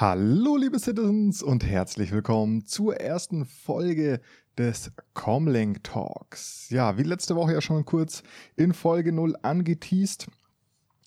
[0.00, 4.22] Hallo liebe Citizens und herzlich willkommen zur ersten Folge
[4.56, 6.70] des Comlink Talks.
[6.70, 8.22] Ja, wie letzte Woche ja schon kurz
[8.56, 10.28] in Folge 0 angeteased,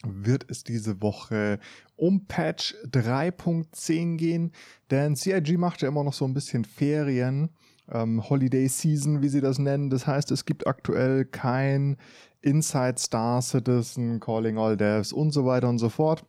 [0.05, 1.57] wird es diese Woche
[1.95, 4.51] um Patch 3.10 gehen,
[4.92, 7.49] denn CIG macht ja immer noch so ein bisschen Ferien,
[7.91, 9.89] ähm, Holiday Season, wie sie das nennen.
[9.89, 11.97] Das heißt, es gibt aktuell kein
[12.41, 16.23] Inside Star Citizen, Calling All Devs und so weiter und so fort.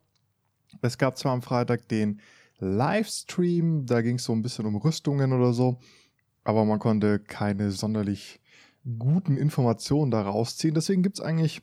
[0.81, 2.23] Es gab zwar am Freitag den
[2.59, 5.79] Livestream, da ging es so ein bisschen um Rüstungen oder so,
[6.45, 8.41] aber man konnte keine sonderlich
[8.99, 10.75] guten Informationen daraus ziehen.
[10.75, 11.63] Deswegen gibt es eigentlich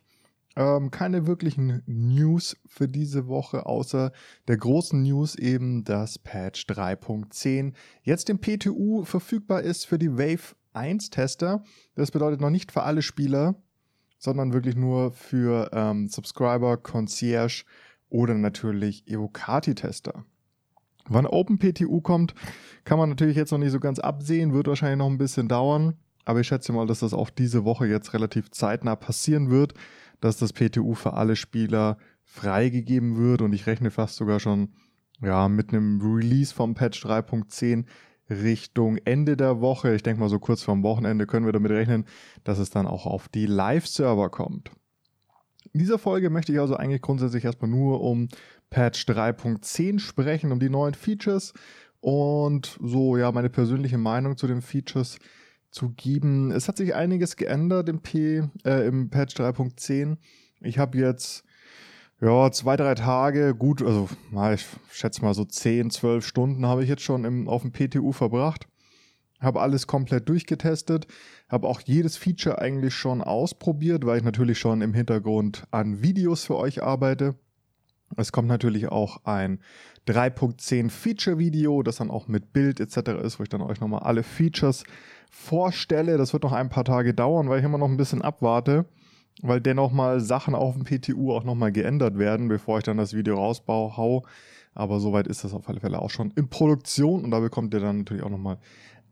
[0.56, 4.12] ähm, keine wirklichen News für diese Woche, außer
[4.48, 7.74] der großen News eben, dass Patch 3.10
[8.04, 11.64] jetzt im PTU verfügbar ist für die Wave 1 Tester.
[11.96, 13.56] Das bedeutet noch nicht für alle Spieler,
[14.18, 17.64] sondern wirklich nur für ähm, Subscriber, Concierge
[18.10, 20.26] oder natürlich Evocati-Tester.
[21.14, 22.34] Wann OpenPTU kommt,
[22.86, 25.96] kann man natürlich jetzt noch nicht so ganz absehen, wird wahrscheinlich noch ein bisschen dauern.
[26.24, 29.74] Aber ich schätze mal, dass das auch diese Woche jetzt relativ zeitnah passieren wird,
[30.20, 33.42] dass das PTU für alle Spieler freigegeben wird.
[33.42, 34.70] Und ich rechne fast sogar schon
[35.22, 37.86] ja, mit einem Release vom Patch 3.10
[38.30, 39.94] Richtung Ende der Woche.
[39.94, 42.06] Ich denke mal, so kurz vorm Wochenende können wir damit rechnen,
[42.44, 44.72] dass es dann auch auf die Live-Server kommt.
[45.74, 48.30] In dieser Folge möchte ich also eigentlich grundsätzlich erstmal nur um
[48.72, 51.54] Patch 3.10 sprechen, um die neuen Features
[52.00, 55.20] und so, ja, meine persönliche Meinung zu den Features
[55.70, 56.52] zu geben.
[56.52, 60.18] Es hat sich einiges geändert im, P, äh, im Patch 3.10.
[60.62, 61.44] Ich habe jetzt
[62.20, 64.10] ja, zwei, drei Tage, gut, also
[64.54, 68.12] ich schätze mal so 10, 12 Stunden habe ich jetzt schon im, auf dem PTU
[68.12, 68.68] verbracht
[69.42, 71.08] habe alles komplett durchgetestet,
[71.50, 76.46] habe auch jedes Feature eigentlich schon ausprobiert, weil ich natürlich schon im Hintergrund an Videos
[76.46, 77.36] für euch arbeite.
[78.18, 79.60] Es kommt natürlich auch ein
[80.08, 83.12] 3.10 Feature-Video, das dann auch mit Bild etc.
[83.24, 84.84] ist, wo ich dann euch nochmal alle Features
[85.30, 86.18] vorstelle.
[86.18, 88.86] Das wird noch ein paar Tage dauern, weil ich immer noch ein bisschen abwarte,
[89.42, 93.14] weil dennoch mal Sachen auf dem PTU auch nochmal geändert werden, bevor ich dann das
[93.14, 94.24] Video rausbaue.
[94.74, 97.80] Aber soweit ist das auf alle Fälle auch schon in Produktion und da bekommt ihr
[97.80, 98.58] dann natürlich auch nochmal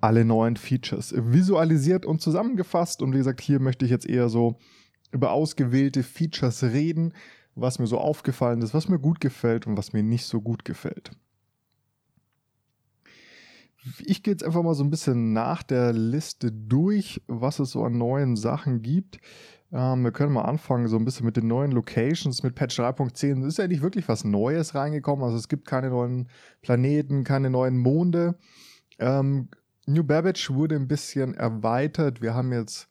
[0.01, 3.01] alle neuen Features visualisiert und zusammengefasst.
[3.01, 4.57] Und wie gesagt, hier möchte ich jetzt eher so
[5.11, 7.13] über ausgewählte Features reden,
[7.61, 10.65] was mir so aufgefallen ist, was mir gut gefällt und was mir nicht so gut
[10.65, 11.11] gefällt.
[14.05, 17.83] Ich gehe jetzt einfach mal so ein bisschen nach der Liste durch, was es so
[17.83, 19.19] an neuen Sachen gibt.
[19.71, 22.43] Ähm, wir können mal anfangen, so ein bisschen mit den neuen Locations.
[22.43, 25.23] Mit Patch 3.10 ist ja nicht wirklich was Neues reingekommen.
[25.23, 26.27] Also es gibt keine neuen
[26.61, 28.37] Planeten, keine neuen Monde.
[28.97, 29.49] Ähm,
[29.85, 32.21] New Babbage wurde ein bisschen erweitert.
[32.21, 32.88] Wir haben jetzt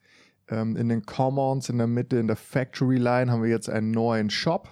[0.50, 3.90] ähm, in den Commons in der Mitte, in der Factory Line, haben wir jetzt einen
[3.90, 4.70] neuen Shop.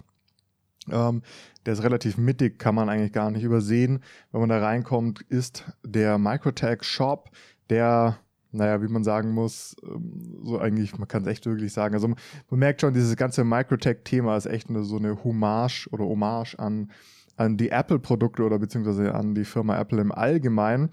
[0.90, 1.22] Ähm,
[1.64, 4.02] der ist relativ mittig, kann man eigentlich gar nicht übersehen.
[4.30, 7.30] Wenn man da reinkommt, ist der Microtech Shop,
[7.70, 8.18] der,
[8.52, 11.94] naja, wie man sagen muss, ähm, so eigentlich, man kann es echt wirklich sagen.
[11.94, 12.18] Also man,
[12.50, 16.92] merkt schon, dieses ganze Microtech-Thema ist echt eine, so eine Hommage oder Hommage an,
[17.36, 20.90] an die Apple-Produkte oder beziehungsweise an die Firma Apple im Allgemeinen.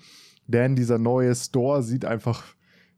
[0.48, 2.44] Denn dieser neue Store sieht einfach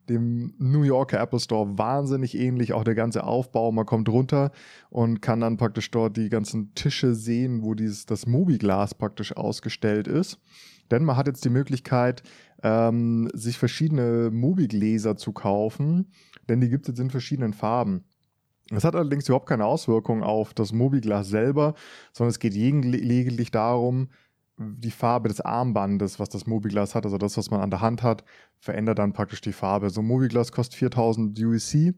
[0.10, 3.72] dem New Yorker Apple Store wahnsinnig ähnlich, auch der ganze Aufbau.
[3.72, 4.52] Man kommt runter
[4.90, 10.08] und kann dann praktisch dort die ganzen Tische sehen, wo dieses, das Mobiglas praktisch ausgestellt
[10.08, 10.40] ist.
[10.92, 12.24] Denn man hat jetzt die Möglichkeit,
[12.64, 16.12] ähm, sich verschiedene Mobigläser zu kaufen,
[16.48, 18.04] denn die gibt es jetzt in verschiedenen Farben.
[18.70, 21.76] Das hat allerdings überhaupt keine Auswirkung auf das Mobiglas selber,
[22.14, 24.10] sondern es geht lediglich darum,
[24.58, 28.04] die Farbe des Armbandes, was das Mobiglas hat, also das, was man an der Hand
[28.04, 28.24] hat,
[28.60, 29.90] verändert dann praktisch die Farbe.
[29.90, 31.94] So ein Mobiglas kostet 4000 UEC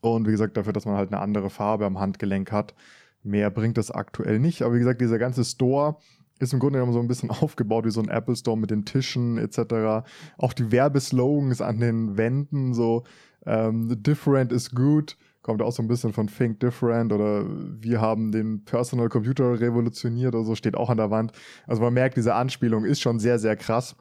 [0.00, 2.74] und wie gesagt, dafür, dass man halt eine andere Farbe am Handgelenk hat,
[3.22, 4.62] mehr bringt das aktuell nicht.
[4.62, 5.96] Aber wie gesagt, dieser ganze Store
[6.38, 8.84] ist im Grunde genommen so ein bisschen aufgebaut wie so ein Apple Store mit den
[8.84, 10.06] Tischen etc.
[10.38, 13.04] Auch die Werbeslogans an den Wänden, so
[13.44, 15.16] ähm, different is good
[15.46, 20.34] kommt auch so ein bisschen von Think Different oder wir haben den Personal Computer revolutioniert
[20.34, 21.30] oder so, steht auch an der Wand.
[21.68, 23.94] Also man merkt, diese Anspielung ist schon sehr, sehr krass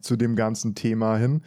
[0.00, 1.42] zu dem ganzen Thema hin.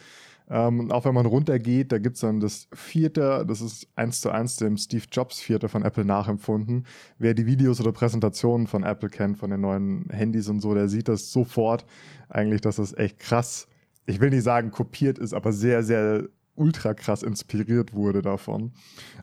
[0.48, 4.30] Ähm, auch wenn man runtergeht, da gibt es dann das vierte, das ist eins zu
[4.30, 6.86] eins dem Steve Jobs vierte von Apple nachempfunden.
[7.18, 10.88] Wer die Videos oder Präsentationen von Apple kennt, von den neuen Handys und so, der
[10.88, 11.84] sieht das sofort
[12.28, 13.66] eigentlich, dass das echt krass,
[14.06, 18.72] ich will nicht sagen kopiert ist, aber sehr, sehr ultra krass inspiriert wurde davon.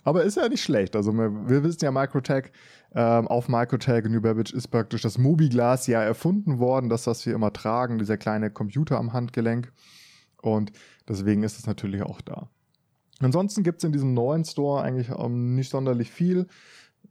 [0.04, 0.96] Aber ist ja nicht schlecht.
[0.96, 2.52] Also wir, wir wissen ja, Microtech,
[2.94, 7.34] ähm, auf Microtech New Babbage ist praktisch das Mobiglas ja erfunden worden, das, was wir
[7.34, 9.72] immer tragen, dieser kleine Computer am Handgelenk.
[10.42, 10.72] Und
[11.08, 12.50] deswegen ist es natürlich auch da.
[13.20, 16.48] Ansonsten gibt es in diesem neuen Store eigentlich ähm, nicht sonderlich viel.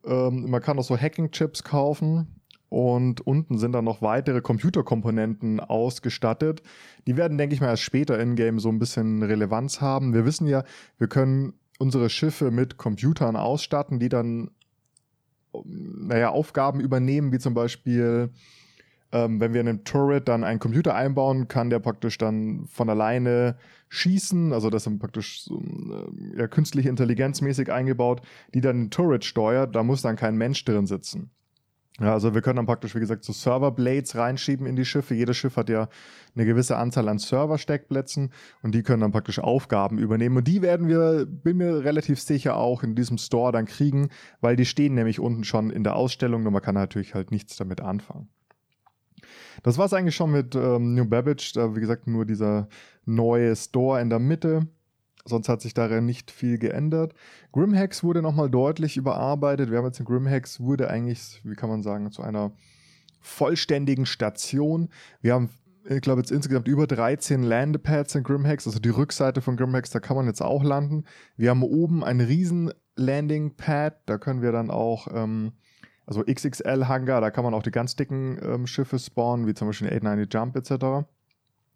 [0.05, 2.34] Ähm, man kann auch so Hacking-Chips kaufen
[2.75, 6.61] und unten sind dann noch weitere Computerkomponenten ausgestattet.
[7.06, 10.12] Die werden, denke ich mal, erst später in-game so ein bisschen Relevanz haben.
[10.12, 10.65] Wir wissen ja,
[10.99, 14.50] wir können unsere Schiffe mit Computern ausstatten, die dann,
[15.65, 18.31] naja, Aufgaben übernehmen, wie zum Beispiel
[19.12, 22.91] ähm, wenn wir in einem Turret dann einen Computer einbauen, kann der praktisch dann von
[22.91, 23.56] alleine
[23.88, 24.53] schießen.
[24.53, 28.20] Also das ist praktisch äh, ja, künstliche Intelligenz mäßig eingebaut,
[28.53, 29.77] die dann den Turret steuert.
[29.77, 31.31] Da muss dann kein Mensch drin sitzen.
[32.00, 35.14] Ja, also wir können dann praktisch, wie gesagt, so Server-Blades reinschieben in die Schiffe.
[35.14, 35.88] Jedes Schiff hat ja
[36.35, 38.32] eine gewisse Anzahl an Server-Steckplätzen
[38.62, 40.37] und die können dann praktisch Aufgaben übernehmen.
[40.37, 44.08] Und die werden wir, bin mir relativ sicher, auch in diesem Store dann kriegen,
[44.41, 47.56] weil die stehen nämlich unten schon in der Ausstellung und man kann natürlich halt nichts
[47.56, 48.29] damit anfangen.
[49.62, 51.52] Das war es eigentlich schon mit ähm, New Babbage.
[51.52, 52.69] Da, wie gesagt, nur dieser
[53.05, 54.67] neue Store in der Mitte.
[55.26, 57.15] Sonst hat sich darin nicht viel geändert.
[57.53, 59.71] Grimhex wurde nochmal deutlich überarbeitet.
[59.71, 62.53] Wir haben jetzt in Grimhex wurde eigentlich, wie kann man sagen, zu einer
[63.21, 64.91] vollständigen Station.
[65.23, 65.49] Wir haben,
[65.88, 70.00] ich glaube, jetzt insgesamt über 13 Landepads in Grimhex, also die Rückseite von Grimhex, da
[70.00, 71.05] kann man jetzt auch landen.
[71.37, 75.53] Wir haben oben ein riesen Landing Pad, da können wir dann auch ähm,
[76.06, 79.88] also XXL-Hangar, da kann man auch die ganz dicken ähm, Schiffe spawnen, wie zum Beispiel
[79.88, 81.09] 890 Jump etc.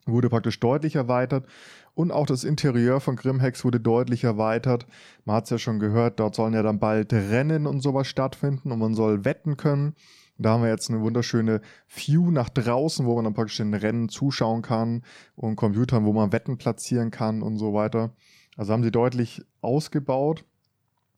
[0.08, 1.46] Wurde praktisch deutlich erweitert.
[1.94, 4.87] Und auch das Interieur von Grimhex wurde deutlich erweitert.
[5.25, 8.72] Man hat es ja schon gehört, dort sollen ja dann bald Rennen und sowas stattfinden
[8.72, 9.94] und man soll wetten können.
[10.38, 14.08] Da haben wir jetzt eine wunderschöne View nach draußen, wo man dann praktisch den Rennen
[14.08, 15.02] zuschauen kann
[15.34, 18.12] und Computern, wo man Wetten platzieren kann und so weiter.
[18.56, 20.44] Also haben sie deutlich ausgebaut.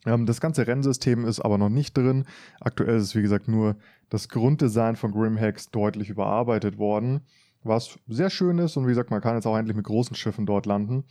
[0.07, 2.25] Ähm, das ganze Rennsystem ist aber noch nicht drin.
[2.61, 3.77] Aktuell ist es, wie gesagt, nur
[4.09, 7.21] das Grunddesign von Grimhex deutlich überarbeitet worden,
[7.63, 8.77] was sehr schön ist.
[8.77, 11.05] Und wie gesagt, man kann jetzt auch endlich mit großen Schiffen dort landen.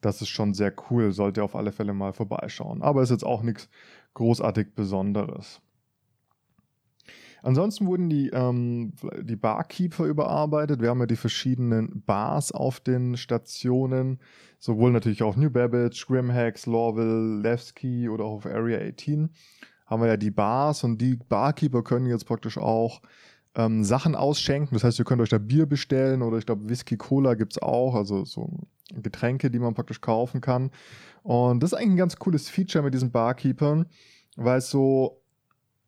[0.00, 2.82] Das ist schon sehr cool, sollte auf alle Fälle mal vorbeischauen.
[2.82, 3.68] Aber ist jetzt auch nichts
[4.14, 5.60] großartig Besonderes.
[7.42, 8.92] Ansonsten wurden die, ähm,
[9.22, 10.80] die Barkeeper überarbeitet.
[10.80, 14.18] Wir haben ja die verschiedenen Bars auf den Stationen,
[14.58, 19.30] sowohl natürlich auf New Babbage, Grimhacks, Lorville, Levski oder auch auf Area 18
[19.88, 23.00] haben wir ja die Bars und die Barkeeper können jetzt praktisch auch
[23.58, 24.74] ähm, Sachen ausschenken.
[24.74, 27.62] Das heißt, ihr könnt euch da Bier bestellen oder ich glaube Whisky Cola gibt es
[27.62, 28.48] auch, also so
[28.94, 30.70] Getränke, die man praktisch kaufen kann.
[31.22, 33.86] Und das ist eigentlich ein ganz cooles Feature mit diesen Barkeepern,
[34.36, 35.20] weil es so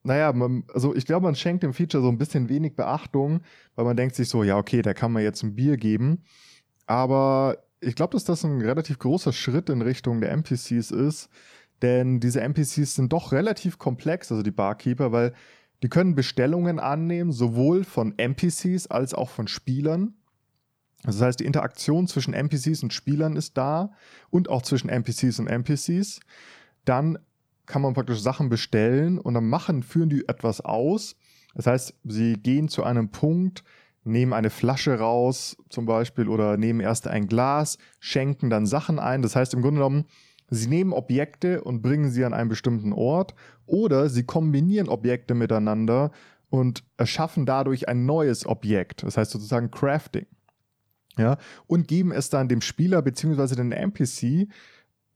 [0.02, 3.42] naja, man, also ich glaube, man schenkt dem Feature so ein bisschen wenig Beachtung,
[3.74, 6.24] weil man denkt sich so, ja, okay, da kann man jetzt ein Bier geben.
[6.86, 11.28] Aber ich glaube, dass das ein relativ großer Schritt in Richtung der NPCs ist,
[11.82, 15.34] denn diese NPCs sind doch relativ komplex, also die Barkeeper, weil
[15.82, 20.14] die können Bestellungen annehmen, sowohl von NPCs als auch von Spielern.
[21.02, 23.92] Das heißt, die Interaktion zwischen NPCs und Spielern ist da
[24.28, 26.20] und auch zwischen NPCs und NPCs.
[26.84, 27.18] Dann
[27.64, 31.16] kann man praktisch Sachen bestellen und dann machen, führen die etwas aus.
[31.54, 33.64] Das heißt, sie gehen zu einem Punkt,
[34.04, 39.22] nehmen eine Flasche raus zum Beispiel oder nehmen erst ein Glas, schenken dann Sachen ein.
[39.22, 40.04] Das heißt im Grunde genommen,
[40.50, 43.34] sie nehmen Objekte und bringen sie an einen bestimmten Ort
[43.66, 46.10] oder sie kombinieren Objekte miteinander
[46.50, 49.02] und erschaffen dadurch ein neues Objekt.
[49.04, 50.26] Das heißt sozusagen Crafting.
[51.16, 53.56] Ja, und geben es dann dem Spieler bzw.
[53.56, 54.48] den NPC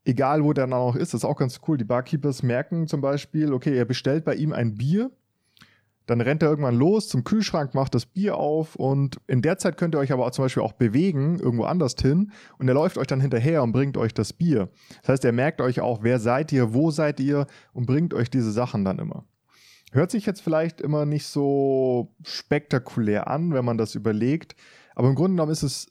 [0.04, 1.76] egal wo der dann auch ist, das ist auch ganz cool.
[1.76, 5.10] Die Barkeepers merken zum Beispiel, okay, er bestellt bei ihm ein Bier,
[6.06, 9.78] dann rennt er irgendwann los zum Kühlschrank, macht das Bier auf und in der Zeit
[9.78, 12.98] könnt ihr euch aber auch zum Beispiel auch bewegen, irgendwo anders hin und er läuft
[12.98, 14.69] euch dann hinterher und bringt euch das Bier.
[15.00, 18.31] Das heißt, er merkt euch auch, wer seid ihr, wo seid ihr und bringt euch
[18.31, 19.24] diese Sachen dann immer.
[19.93, 24.56] Hört sich jetzt vielleicht immer nicht so spektakulär an, wenn man das überlegt,
[24.94, 25.86] aber im Grunde genommen ist es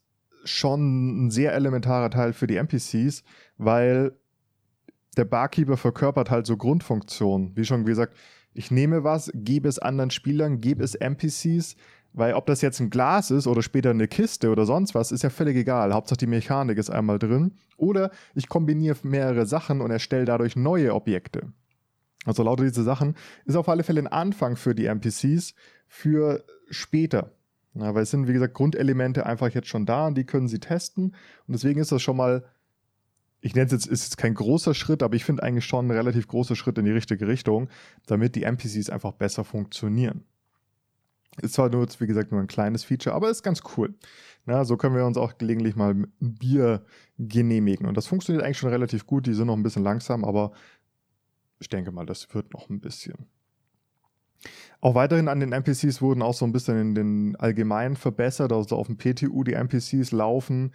[0.45, 3.23] schon ein sehr elementarer Teil für die NPCs,
[3.57, 4.11] weil
[5.17, 7.55] der Barkeeper verkörpert halt so Grundfunktionen.
[7.55, 8.15] Wie schon gesagt,
[8.53, 11.75] ich nehme was, gebe es anderen Spielern, gebe es NPCs,
[12.13, 15.24] weil ob das jetzt ein Glas ist oder später eine Kiste oder sonst was, ist
[15.24, 15.93] ja völlig egal.
[15.93, 17.53] Hauptsache die Mechanik ist einmal drin.
[17.75, 21.51] Oder ich kombiniere mehrere Sachen und erstelle dadurch neue Objekte.
[22.25, 25.55] Also lauter diese Sachen ist auf alle Fälle ein Anfang für die NPCs
[25.88, 27.31] für später.
[27.74, 30.60] Ja, weil es sind, wie gesagt, Grundelemente einfach jetzt schon da und die können sie
[30.60, 31.15] testen.
[31.48, 32.45] Und deswegen ist das schon mal,
[33.43, 35.91] ich nenne es jetzt, ist jetzt kein großer Schritt, aber ich finde eigentlich schon ein
[35.91, 37.67] relativ großer Schritt in die richtige Richtung,
[38.05, 40.23] damit die NPCs einfach besser funktionieren.
[41.41, 43.95] Ist zwar nur, wie gesagt, nur ein kleines Feature, aber ist ganz cool.
[44.45, 46.85] Na, so können wir uns auch gelegentlich mal ein Bier
[47.17, 47.85] genehmigen.
[47.85, 49.27] Und das funktioniert eigentlich schon relativ gut.
[49.27, 50.53] Die sind noch ein bisschen langsam, aber
[51.59, 53.27] ich denke mal, das wird noch ein bisschen.
[54.79, 58.53] Auch weiterhin an den NPCs wurden auch so ein bisschen in den Allgemeinen verbessert.
[58.53, 60.71] Also auf dem PTU die NPCs laufen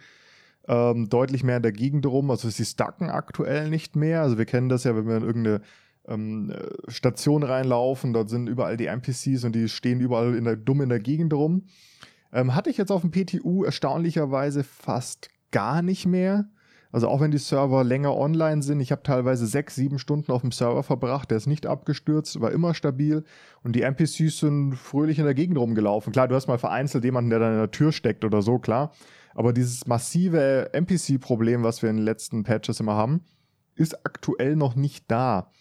[0.69, 2.29] ähm, deutlich mehr in der Gegend rum.
[2.29, 4.21] Also sie stacken aktuell nicht mehr.
[4.21, 5.61] Also wir kennen das ja, wenn wir in irgendeine
[6.07, 8.13] ähm, äh, Station reinlaufen.
[8.13, 11.33] Dort sind überall die NPCs und die stehen überall in der, dumm in der Gegend
[11.33, 11.63] rum.
[12.31, 16.47] Ähm, hatte ich jetzt auf dem PTU erstaunlicherweise fast gar nicht mehr.
[16.91, 20.41] Also auch wenn die Server länger online sind, ich habe teilweise sechs, sieben Stunden auf
[20.41, 23.23] dem Server verbracht, der ist nicht abgestürzt, war immer stabil
[23.63, 26.13] und die NPCs sind fröhlich in der Gegend rumgelaufen.
[26.13, 28.91] Klar, du hast mal vereinzelt jemanden, der da in der Tür steckt oder so, klar.
[29.35, 33.21] Aber dieses massive NPC-Problem, was wir in den letzten Patches immer haben,
[33.75, 35.51] ist aktuell noch nicht da.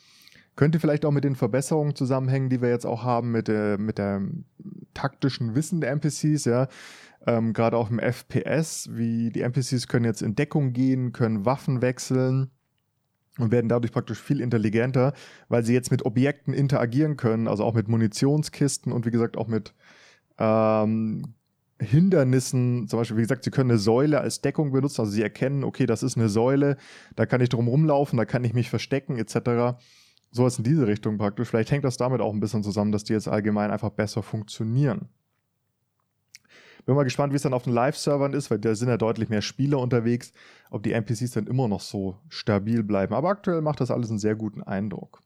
[0.57, 3.99] Könnte vielleicht auch mit den Verbesserungen zusammenhängen, die wir jetzt auch haben mit der, mit
[3.99, 4.23] der
[4.93, 6.67] taktischen Wissen der NPCs, ja.
[7.27, 11.83] Ähm, Gerade auch im FPS, wie die NPCs können jetzt in Deckung gehen, können Waffen
[11.83, 12.51] wechseln
[13.39, 15.13] und werden dadurch praktisch viel intelligenter,
[15.49, 19.47] weil sie jetzt mit Objekten interagieren können, also auch mit Munitionskisten und wie gesagt auch
[19.47, 19.75] mit
[20.39, 21.35] ähm,
[21.81, 25.63] Hindernissen, zum Beispiel, wie gesagt, sie können eine Säule als Deckung benutzen, also sie erkennen,
[25.63, 26.77] okay, das ist eine Säule,
[27.15, 29.77] da kann ich drum rumlaufen, da kann ich mich verstecken, etc
[30.31, 31.49] sowas in diese Richtung praktisch.
[31.49, 35.09] Vielleicht hängt das damit auch ein bisschen zusammen, dass die jetzt allgemein einfach besser funktionieren.
[36.87, 39.29] Bin mal gespannt, wie es dann auf den Live-Servern ist, weil da sind ja deutlich
[39.29, 40.33] mehr Spieler unterwegs,
[40.71, 43.15] ob die NPCs dann immer noch so stabil bleiben.
[43.15, 45.21] Aber aktuell macht das alles einen sehr guten Eindruck.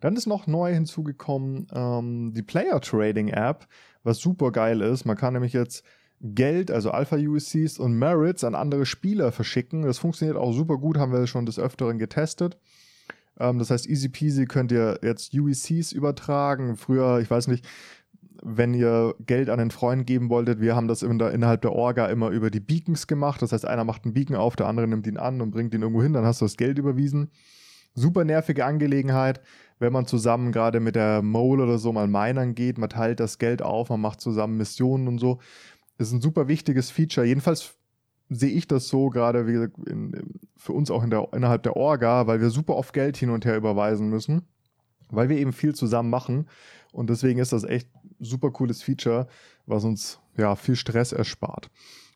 [0.00, 3.66] Dann ist noch neu hinzugekommen ähm, die Player Trading App,
[4.02, 5.04] was super geil ist.
[5.04, 5.84] Man kann nämlich jetzt
[6.22, 9.82] Geld, also Alpha USCs und Merits an andere Spieler verschicken.
[9.82, 12.58] Das funktioniert auch super gut, haben wir schon des Öfteren getestet.
[13.38, 16.76] Ähm, das heißt, easy peasy könnt ihr jetzt UECs übertragen.
[16.76, 17.66] Früher, ich weiß nicht,
[18.42, 21.72] wenn ihr Geld an einen Freund geben wolltet, wir haben das in der, innerhalb der
[21.72, 23.42] Orga immer über die Beacons gemacht.
[23.42, 25.82] Das heißt, einer macht einen Beacon auf, der andere nimmt ihn an und bringt ihn
[25.82, 27.30] irgendwo hin, dann hast du das Geld überwiesen.
[27.94, 29.40] Super nervige Angelegenheit,
[29.80, 33.38] wenn man zusammen gerade mit der Mole oder so mal minern geht, man teilt das
[33.38, 35.38] Geld auf, man macht zusammen Missionen und so.
[35.96, 37.26] Das ist ein super wichtiges Feature.
[37.26, 37.74] Jedenfalls
[38.28, 42.26] sehe ich das so, gerade wie in, für uns auch in der, innerhalb der Orga,
[42.26, 44.42] weil wir super oft Geld hin und her überweisen müssen,
[45.08, 46.46] weil wir eben viel zusammen machen.
[46.92, 47.88] Und deswegen ist das echt
[48.20, 49.28] super cooles Feature,
[49.64, 51.70] was uns ja viel Stress erspart.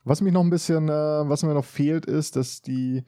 [0.05, 0.93] Was mich noch ein bisschen, äh,
[1.29, 3.05] was mir noch fehlt, ist, dass die,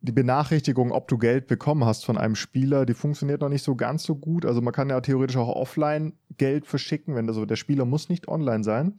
[0.00, 3.74] die Benachrichtigung, ob du Geld bekommen hast von einem Spieler, die funktioniert noch nicht so
[3.74, 4.44] ganz so gut.
[4.44, 8.28] Also man kann ja theoretisch auch offline Geld verschicken, wenn also der Spieler muss nicht
[8.28, 8.98] online sein.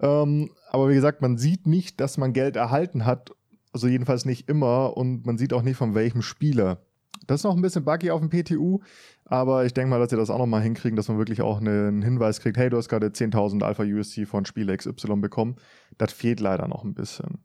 [0.00, 3.32] Ähm, aber wie gesagt, man sieht nicht, dass man Geld erhalten hat.
[3.72, 4.96] Also jedenfalls nicht immer.
[4.96, 6.78] Und man sieht auch nicht von welchem Spieler.
[7.26, 8.80] Das ist noch ein bisschen buggy auf dem PTU,
[9.24, 12.02] aber ich denke mal, dass sie das auch nochmal hinkriegen, dass man wirklich auch einen
[12.02, 15.56] Hinweis kriegt, hey, du hast gerade 10.000 Alpha USC von Spieler XY bekommen.
[15.96, 17.38] Das fehlt leider noch ein bisschen.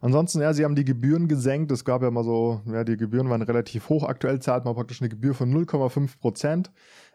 [0.00, 1.70] Ansonsten, ja, sie haben die Gebühren gesenkt.
[1.72, 4.04] Es gab ja mal so, ja, die Gebühren waren relativ hoch.
[4.04, 6.70] Aktuell zahlt man praktisch eine Gebühr von 0,5%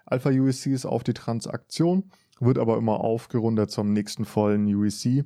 [0.06, 5.26] Alpha USCs auf die Transaktion wird aber immer aufgerundet zum nächsten vollen UEC.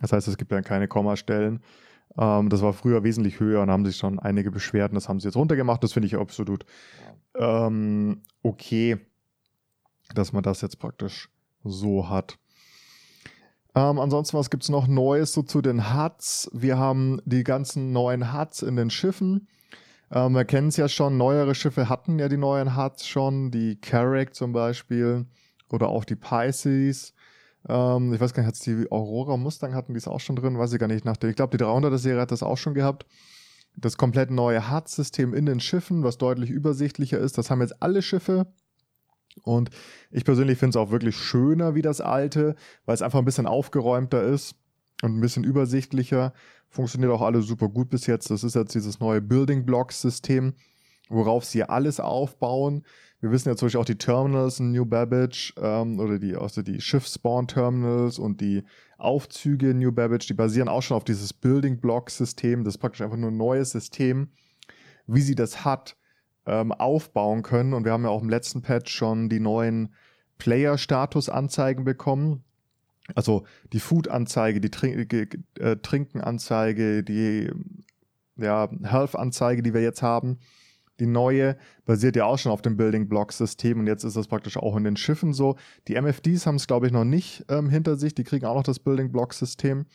[0.00, 1.60] Das heißt, es gibt dann keine Kommastellen.
[2.18, 4.94] Ähm, das war früher wesentlich höher und haben sich schon einige Beschwerden.
[4.94, 5.82] Das haben sie jetzt runtergemacht.
[5.82, 6.64] Das finde ich absolut
[7.34, 8.98] ähm, okay,
[10.14, 11.30] dass man das jetzt praktisch
[11.64, 12.38] so hat.
[13.76, 16.50] Ähm, ansonsten, was gibt es noch Neues so zu den HUDs?
[16.54, 19.48] Wir haben die ganzen neuen HUDs in den Schiffen.
[20.10, 23.76] Ähm, wir kennen es ja schon, neuere Schiffe hatten ja die neuen HUDs schon, die
[23.78, 25.26] Carrack zum Beispiel
[25.70, 27.12] oder auch die Pisces.
[27.68, 30.58] Ähm, ich weiß gar nicht, hat die Aurora Mustang hatten die es auch schon drin,
[30.58, 31.04] weiß ich gar nicht.
[31.04, 33.04] Nach der, ich glaube, die 300er Serie hat das auch schon gehabt.
[33.76, 37.36] Das komplett neue HUD-System in den Schiffen, was deutlich übersichtlicher ist.
[37.36, 38.46] Das haben jetzt alle Schiffe.
[39.42, 39.70] Und
[40.10, 43.46] ich persönlich finde es auch wirklich schöner wie das alte, weil es einfach ein bisschen
[43.46, 44.56] aufgeräumter ist
[45.02, 46.32] und ein bisschen übersichtlicher.
[46.68, 48.30] Funktioniert auch alles super gut bis jetzt.
[48.30, 50.54] Das ist jetzt dieses neue Building Blocks System,
[51.08, 52.82] worauf sie alles aufbauen.
[53.20, 56.80] Wir wissen ja zum auch die Terminals in New Babbage ähm, oder die, also die
[56.80, 58.62] Schiff-Spawn-Terminals und die
[58.98, 62.64] Aufzüge in New Babbage, die basieren auch schon auf dieses Building-Block-System.
[62.64, 64.28] Das ist praktisch einfach nur ein neues System,
[65.06, 65.96] wie sie das hat,
[66.46, 67.74] ähm, aufbauen können.
[67.74, 69.94] Und wir haben ja auch im letzten Patch schon die neuen
[70.38, 72.44] Player-Status-Anzeigen bekommen.
[73.14, 77.50] Also die Food-Anzeige, die Trink äh, Trinken-Anzeige, die
[78.36, 80.38] ja, Health-Anzeige, die wir jetzt haben.
[80.98, 84.28] Die neue basiert ja auch schon auf dem Building Block System und jetzt ist das
[84.28, 85.56] praktisch auch in den Schiffen so.
[85.88, 88.14] Die MFDs haben es, glaube ich, noch nicht ähm, hinter sich.
[88.14, 89.86] Die kriegen auch noch das Building Block System.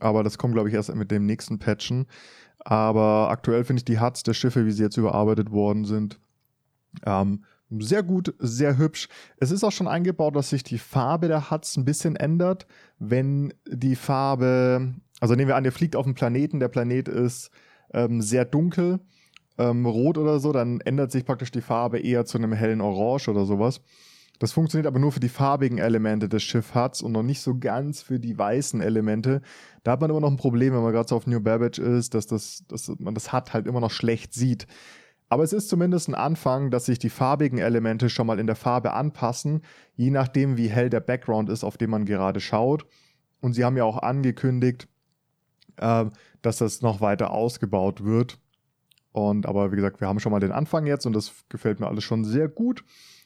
[0.00, 2.06] Aber das kommt, glaube ich, erst mit dem nächsten Patchen.
[2.64, 6.18] Aber aktuell finde ich die Huts der Schiffe, wie sie jetzt überarbeitet worden sind,
[7.04, 9.08] ähm, sehr gut, sehr hübsch.
[9.38, 12.66] Es ist auch schon eingebaut, dass sich die Farbe der Huts ein bisschen ändert,
[12.98, 17.50] wenn die Farbe, also nehmen wir an, ihr fliegt auf einen Planeten, der Planet ist
[17.92, 19.00] ähm, sehr dunkel
[19.58, 23.28] ähm, rot oder so, dann ändert sich praktisch die Farbe eher zu einem hellen Orange
[23.28, 23.80] oder sowas.
[24.38, 28.02] Das funktioniert aber nur für die farbigen Elemente des Schiffs und noch nicht so ganz
[28.02, 29.42] für die weißen Elemente.
[29.84, 32.14] Da hat man immer noch ein Problem, wenn man gerade so auf New Babbage ist,
[32.14, 34.66] dass, das, dass man das Hut halt immer noch schlecht sieht.
[35.28, 38.56] Aber es ist zumindest ein Anfang, dass sich die farbigen Elemente schon mal in der
[38.56, 39.62] Farbe anpassen,
[39.94, 42.86] je nachdem, wie hell der Background ist, auf den man gerade schaut.
[43.40, 44.88] Und sie haben ja auch angekündigt,
[45.76, 46.06] äh,
[46.42, 48.38] dass das noch weiter ausgebaut wird.
[49.12, 51.86] Und aber wie gesagt, wir haben schon mal den Anfang jetzt und das gefällt mir
[51.86, 52.84] alles schon sehr gut,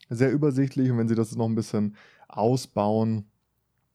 [0.09, 0.91] sehr übersichtlich.
[0.91, 1.97] Und wenn sie das noch ein bisschen
[2.29, 3.25] ausbauen,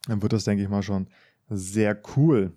[0.08, 1.08] dann wird das, denke ich mal, schon
[1.50, 2.54] sehr cool.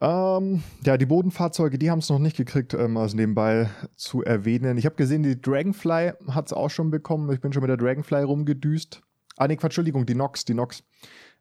[0.00, 4.78] Ähm, ja, die Bodenfahrzeuge, die haben es noch nicht gekriegt, ähm, also nebenbei zu erwähnen.
[4.78, 7.32] Ich habe gesehen, die Dragonfly hat es auch schon bekommen.
[7.32, 9.02] Ich bin schon mit der Dragonfly rumgedüst.
[9.36, 10.84] Ah, nee, Quatsch, Entschuldigung, die Nox, die Nox.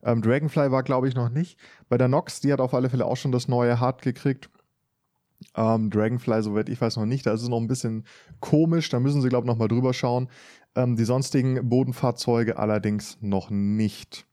[0.04, 1.60] Ähm, Dragonfly war, glaube ich, noch nicht.
[1.88, 4.50] Bei der Nox, die hat auf alle Fälle auch schon das neue Hard gekriegt.
[5.56, 7.26] Ähm, Dragonfly, soweit ich weiß, noch nicht.
[7.26, 8.06] Da ist es noch ein bisschen
[8.40, 8.90] komisch.
[8.90, 10.30] Da müssen sie, glaube ich, nochmal drüber schauen.
[10.76, 14.26] Ähm, die sonstigen Bodenfahrzeuge allerdings noch nicht.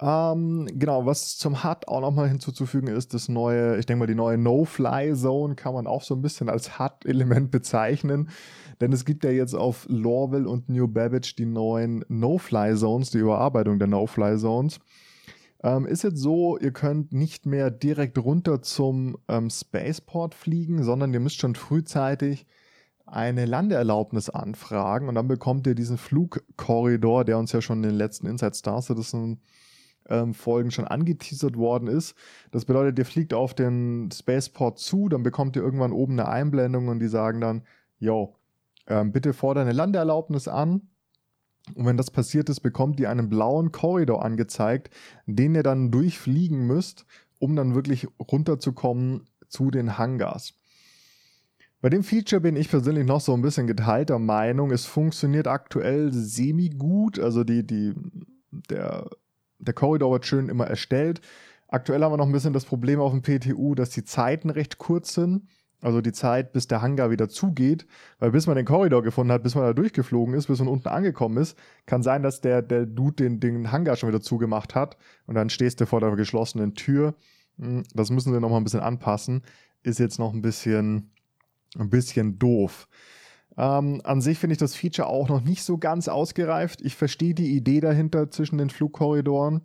[0.00, 4.14] Ähm, genau, was zum HUD auch nochmal hinzuzufügen ist, das neue, ich denke mal, die
[4.14, 8.30] neue No-Fly-Zone kann man auch so ein bisschen als HUD-Element bezeichnen.
[8.80, 13.80] Denn es gibt ja jetzt auf Lorville und New Babbage die neuen No-Fly-Zones, die Überarbeitung
[13.80, 14.78] der No-Fly-Zones.
[15.62, 21.12] Ähm, ist jetzt so, ihr könnt nicht mehr direkt runter zum ähm, Spaceport fliegen, sondern
[21.12, 22.46] ihr müsst schon frühzeitig
[23.06, 27.98] eine Landeerlaubnis anfragen und dann bekommt ihr diesen Flugkorridor, der uns ja schon in den
[27.98, 29.40] letzten Inside Star Citizen
[30.08, 32.14] ähm, Folgen schon angeteasert worden ist.
[32.50, 36.88] Das bedeutet, ihr fliegt auf den Spaceport zu, dann bekommt ihr irgendwann oben eine Einblendung
[36.88, 37.62] und die sagen dann,
[37.98, 38.36] yo,
[38.86, 40.82] ähm, bitte fordere eine Landeerlaubnis an.
[41.74, 44.90] Und wenn das passiert ist, bekommt ihr einen blauen Korridor angezeigt,
[45.26, 47.06] den ihr dann durchfliegen müsst,
[47.38, 50.54] um dann wirklich runterzukommen zu den Hangars.
[51.80, 54.72] Bei dem Feature bin ich persönlich noch so ein bisschen geteilter Meinung.
[54.72, 57.20] Es funktioniert aktuell semi-gut.
[57.20, 57.94] Also die, die,
[58.50, 59.08] der
[59.58, 61.20] der Korridor wird schön immer erstellt.
[61.68, 64.78] Aktuell haben wir noch ein bisschen das Problem auf dem PTU, dass die Zeiten recht
[64.78, 65.46] kurz sind.
[65.80, 67.86] Also die Zeit, bis der Hangar wieder zugeht.
[68.18, 70.88] Weil bis man den Korridor gefunden hat, bis man da durchgeflogen ist, bis man unten
[70.88, 71.56] angekommen ist,
[71.86, 74.96] kann sein, dass der, der Dude den, den Hangar schon wieder zugemacht hat.
[75.26, 77.14] Und dann stehst du vor der geschlossenen Tür.
[77.58, 79.42] Hm, das müssen sie nochmal ein bisschen anpassen.
[79.82, 81.12] Ist jetzt noch ein bisschen,
[81.78, 82.88] ein bisschen doof.
[83.56, 86.80] Ähm, an sich finde ich das Feature auch noch nicht so ganz ausgereift.
[86.80, 89.62] Ich verstehe die Idee dahinter zwischen den Flugkorridoren.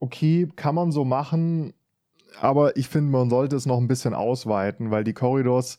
[0.00, 1.74] Okay, kann man so machen,
[2.40, 5.78] aber ich finde, man sollte es noch ein bisschen ausweiten, weil die Korridors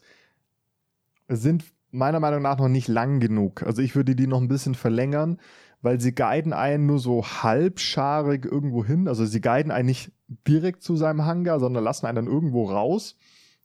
[1.27, 3.63] sind meiner Meinung nach noch nicht lang genug.
[3.63, 5.39] Also ich würde die noch ein bisschen verlängern,
[5.81, 9.07] weil sie guiden einen nur so halbscharig irgendwo hin.
[9.07, 10.11] Also sie guiden einen nicht
[10.47, 13.15] direkt zu seinem Hangar, sondern lassen einen dann irgendwo raus.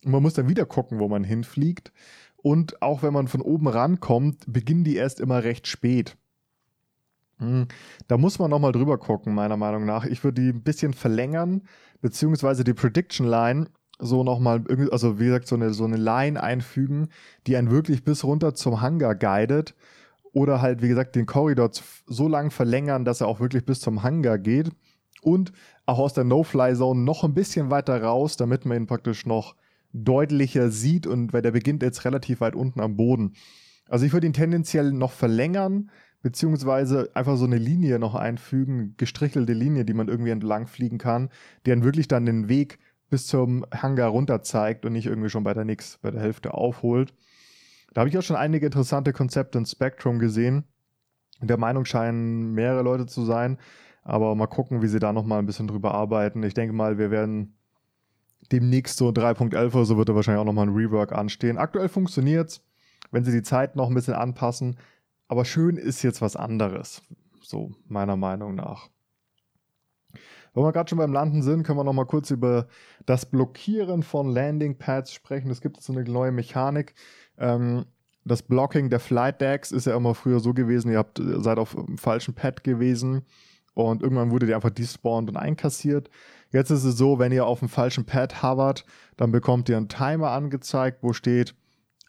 [0.05, 1.93] Und man muss dann wieder gucken, wo man hinfliegt.
[2.37, 6.17] Und auch wenn man von oben rankommt, beginnen die erst immer recht spät.
[7.39, 7.67] Hm,
[8.07, 10.05] da muss man nochmal drüber gucken, meiner Meinung nach.
[10.05, 11.63] Ich würde die ein bisschen verlängern,
[12.01, 13.67] beziehungsweise die Prediction Line
[13.99, 17.09] so nochmal, also wie gesagt, so eine, so eine Line einfügen,
[17.47, 19.75] die einen wirklich bis runter zum Hangar guidet.
[20.33, 21.71] Oder halt, wie gesagt, den Korridor
[22.07, 24.71] so lang verlängern, dass er auch wirklich bis zum Hangar geht.
[25.23, 25.53] Und
[25.87, 29.55] auch aus der No-Fly-Zone noch ein bisschen weiter raus, damit man ihn praktisch noch
[29.93, 33.35] deutlicher sieht und weil der beginnt jetzt relativ weit unten am Boden.
[33.89, 35.91] Also ich würde ihn tendenziell noch verlängern,
[36.25, 41.29] beziehungsweise einfach so eine Linie noch einfügen, gestrichelte Linie, die man irgendwie entlang fliegen kann,
[41.65, 42.79] die dann wirklich dann den Weg
[43.11, 46.55] bis zum Hangar runter zeigt und nicht irgendwie schon bei der Nix, bei der Hälfte
[46.55, 47.13] aufholt.
[47.93, 50.65] Da habe ich auch schon einige interessante Konzepte in Spectrum gesehen.
[51.43, 53.59] Der Meinung scheinen mehrere Leute zu sein,
[54.03, 56.43] aber mal gucken, wie sie da nochmal ein bisschen drüber arbeiten.
[56.43, 57.59] Ich denke mal, wir werden
[58.51, 61.59] demnächst so 3.11 oder so wird da wahrscheinlich auch nochmal ein Rework anstehen.
[61.59, 62.65] Aktuell funktioniert es,
[63.11, 64.79] wenn sie die Zeit noch ein bisschen anpassen.
[65.35, 67.03] Aber schön ist jetzt was anderes.
[67.43, 68.89] So, meiner Meinung nach.
[70.13, 72.69] Wenn wir gerade schon beim Landen sind, können wir noch mal kurz über
[73.05, 75.51] das Blockieren von Landingpads sprechen.
[75.51, 76.95] Es gibt so eine neue Mechanik.
[77.37, 77.85] Ähm,
[78.25, 81.75] das Blocking der Flight Decks ist ja immer früher so gewesen, ihr habt, seid auf
[81.75, 83.23] dem falschen Pad gewesen
[83.75, 86.11] und irgendwann wurde die einfach despawned und einkassiert.
[86.53, 89.89] Jetzt ist es so, wenn ihr auf dem falschen Pad hovert, dann bekommt ihr einen
[89.89, 91.57] Timer angezeigt, wo steht,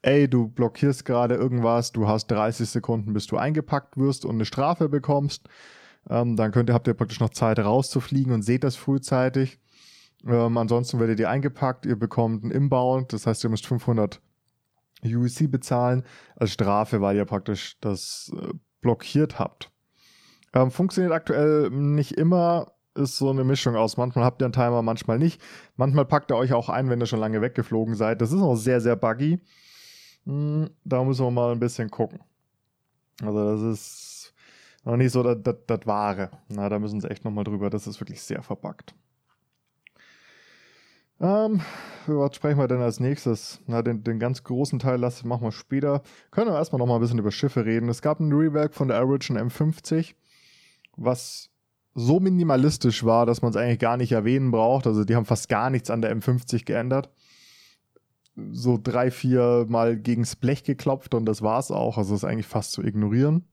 [0.05, 4.45] ey, du blockierst gerade irgendwas, du hast 30 Sekunden, bis du eingepackt wirst und eine
[4.45, 5.49] Strafe bekommst.
[6.07, 9.59] Ähm, dann könnt ihr, habt ihr praktisch noch Zeit rauszufliegen und seht das frühzeitig.
[10.27, 14.21] Ähm, ansonsten werdet ihr eingepackt, ihr bekommt einen Inbound, das heißt, ihr müsst 500
[15.03, 16.03] UEC bezahlen
[16.35, 19.71] als Strafe, weil ihr praktisch das äh, blockiert habt.
[20.53, 23.97] Ähm, funktioniert aktuell nicht immer, ist so eine Mischung aus.
[23.97, 25.41] Manchmal habt ihr einen Timer, manchmal nicht.
[25.77, 28.21] Manchmal packt er euch auch ein, wenn ihr schon lange weggeflogen seid.
[28.21, 29.41] Das ist auch sehr, sehr buggy.
[30.25, 32.19] Hm, da müssen wir mal ein bisschen gucken.
[33.21, 34.33] Also das ist
[34.83, 36.29] noch nicht so das, Wahre.
[36.47, 37.69] Na, da müssen sie echt nochmal drüber.
[37.69, 38.39] Das ist wirklich sehr.
[38.39, 38.43] Äh,
[41.21, 41.61] Ähm,
[42.07, 43.61] was sprechen wir denn als nächstes?
[43.67, 46.01] Na, den, den ganz großen Teil lasse machen wir später.
[46.29, 47.89] Können wir erstmal noch mal ein bisschen über Schiffe reden.
[47.89, 50.13] Es gab ein Rework von der Origin M50,
[50.97, 51.49] was
[51.93, 54.85] so minimalistisch war, dass man es eigentlich gar nicht erwähnen braucht.
[54.85, 57.09] Also die haben fast gar nichts an der M50 geändert.
[58.51, 61.97] So drei, vier Mal gegens Blech geklopft und das war's auch.
[61.97, 63.47] Also ist eigentlich fast zu ignorieren.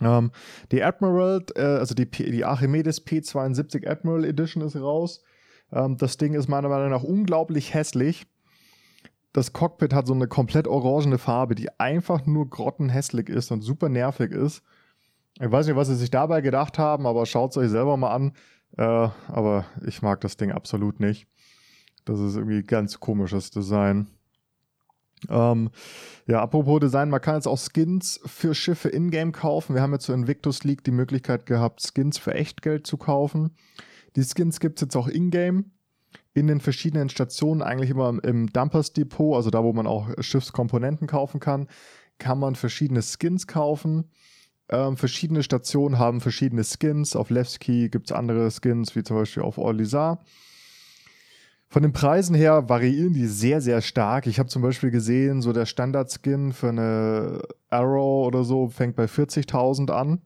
[0.00, 0.30] Ähm,
[0.72, 5.22] die Admiral, äh, also die, die Archimedes P72 Admiral Edition ist raus.
[5.72, 8.26] Ähm, das Ding ist meiner Meinung nach unglaublich hässlich.
[9.32, 13.88] Das Cockpit hat so eine komplett orangene Farbe, die einfach nur grottenhässlich ist und super
[13.88, 14.62] nervig ist.
[15.38, 18.12] Ich weiß nicht, was sie sich dabei gedacht haben, aber schaut es euch selber mal
[18.12, 18.32] an.
[18.76, 21.28] Äh, aber ich mag das Ding absolut nicht.
[22.10, 24.08] Das ist irgendwie ganz komisches Design.
[25.28, 25.70] Ähm,
[26.26, 29.76] ja, apropos Design, man kann jetzt auch Skins für Schiffe in-game kaufen.
[29.76, 33.52] Wir haben jetzt zur Invictus League die Möglichkeit gehabt, Skins für Echtgeld zu kaufen.
[34.16, 35.70] Die Skins gibt es jetzt auch in-game
[36.34, 41.06] in den verschiedenen Stationen, eigentlich immer im Dumpers Depot, also da, wo man auch Schiffskomponenten
[41.06, 41.68] kaufen kann,
[42.18, 44.10] kann man verschiedene Skins kaufen.
[44.68, 47.14] Ähm, verschiedene Stationen haben verschiedene Skins.
[47.14, 50.24] Auf Levski gibt es andere Skins, wie zum Beispiel auf Orlizar.
[51.72, 54.26] Von den Preisen her variieren die sehr, sehr stark.
[54.26, 59.04] Ich habe zum Beispiel gesehen, so der Standard-Skin für eine Arrow oder so fängt bei
[59.04, 60.20] 40.000 an,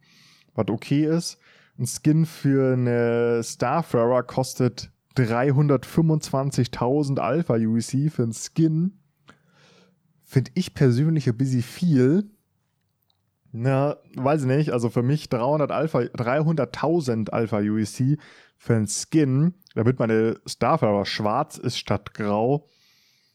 [0.54, 1.36] was okay ist.
[1.78, 8.98] Ein Skin für eine Starfarer kostet 325.000 Alpha UEC für einen Skin.
[10.22, 12.30] Finde ich persönlich ein bisschen viel.
[13.56, 14.70] Na, weiß ich nicht.
[14.72, 18.18] Also für mich 300 Alpha, 300.000 Alpha UEC
[18.56, 22.66] für einen Skin, damit meine Starfarer schwarz ist statt grau.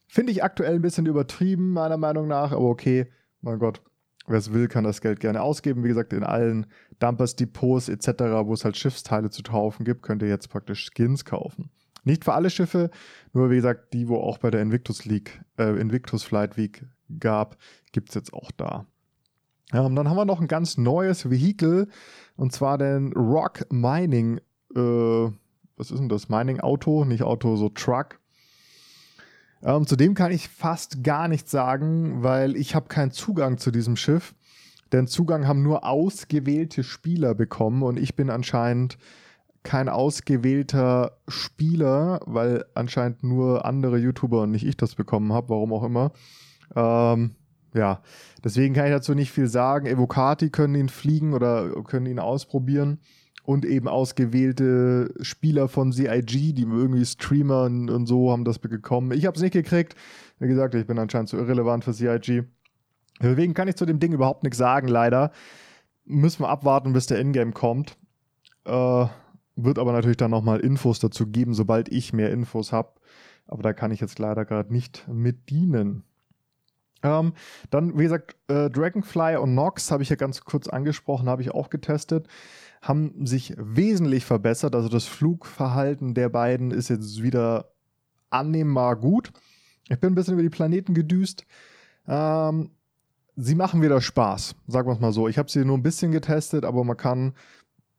[0.07, 3.81] Finde ich aktuell ein bisschen übertrieben, meiner Meinung nach, aber okay, mein Gott.
[4.27, 5.85] Wer es will, kann das Geld gerne ausgeben.
[5.85, 6.65] Wie gesagt, in allen
[6.99, 8.09] Dumpers, Depots etc.,
[8.43, 11.71] wo es halt Schiffsteile zu kaufen gibt, könnt ihr jetzt praktisch Skins kaufen.
[12.03, 12.91] Nicht für alle Schiffe,
[13.31, 16.85] nur wie gesagt, die, wo auch bei der Invictus League, äh, Invictus Flight Week
[17.19, 17.57] gab,
[17.93, 18.85] gibt es jetzt auch da.
[19.73, 21.87] Ähm, dann haben wir noch ein ganz neues Vehikel
[22.35, 24.39] und zwar den Rock Mining,
[24.75, 24.79] äh,
[25.77, 26.29] was ist denn das?
[26.29, 28.19] Mining Auto, nicht Auto, so Truck.
[29.61, 33.71] Ähm, zu dem kann ich fast gar nichts sagen, weil ich habe keinen Zugang zu
[33.71, 34.33] diesem Schiff.
[34.91, 38.97] Denn Zugang haben nur ausgewählte Spieler bekommen und ich bin anscheinend
[39.61, 45.73] kein ausgewählter Spieler, weil anscheinend nur andere YouTuber und nicht ich das bekommen habe, warum
[45.73, 46.11] auch immer.
[46.75, 47.35] Ähm,
[47.73, 48.01] ja,
[48.43, 49.85] deswegen kann ich dazu nicht viel sagen.
[49.85, 52.99] Evocati können ihn fliegen oder können ihn ausprobieren
[53.43, 59.11] und eben ausgewählte Spieler von CIG, die irgendwie Streamer und so haben das bekommen.
[59.11, 59.95] Ich habe es nicht gekriegt.
[60.39, 62.45] Wie gesagt, ich bin anscheinend zu irrelevant für CIG.
[63.21, 65.31] Deswegen kann ich zu dem Ding überhaupt nichts sagen, leider.
[66.05, 67.97] Müssen wir abwarten, bis der Ingame kommt.
[68.65, 69.05] Äh,
[69.55, 72.93] wird aber natürlich dann nochmal Infos dazu geben, sobald ich mehr Infos habe.
[73.47, 76.03] Aber da kann ich jetzt leider gerade nicht mit dienen.
[77.01, 77.33] Ähm,
[77.69, 81.51] dann, wie gesagt, äh, Dragonfly und Nox habe ich ja ganz kurz angesprochen, habe ich
[81.51, 82.27] auch getestet
[82.81, 84.75] haben sich wesentlich verbessert.
[84.75, 87.71] Also das Flugverhalten der beiden ist jetzt wieder
[88.29, 89.31] annehmbar gut.
[89.89, 91.45] Ich bin ein bisschen über die Planeten gedüst.
[92.07, 92.71] Ähm,
[93.35, 95.27] sie machen wieder Spaß, sagen wir es mal so.
[95.27, 97.33] Ich habe sie nur ein bisschen getestet, aber man kann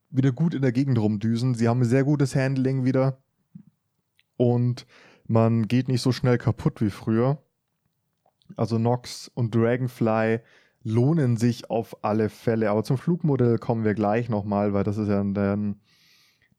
[0.09, 1.55] wieder gut in der Gegend rumdüsen.
[1.55, 3.19] Sie haben ein sehr gutes Handling wieder.
[4.37, 4.87] Und
[5.27, 7.43] man geht nicht so schnell kaputt wie früher.
[8.57, 10.41] Also Nox und Dragonfly
[10.83, 12.71] lohnen sich auf alle Fälle.
[12.71, 15.81] Aber zum Flugmodell kommen wir gleich nochmal, weil das ist ja dann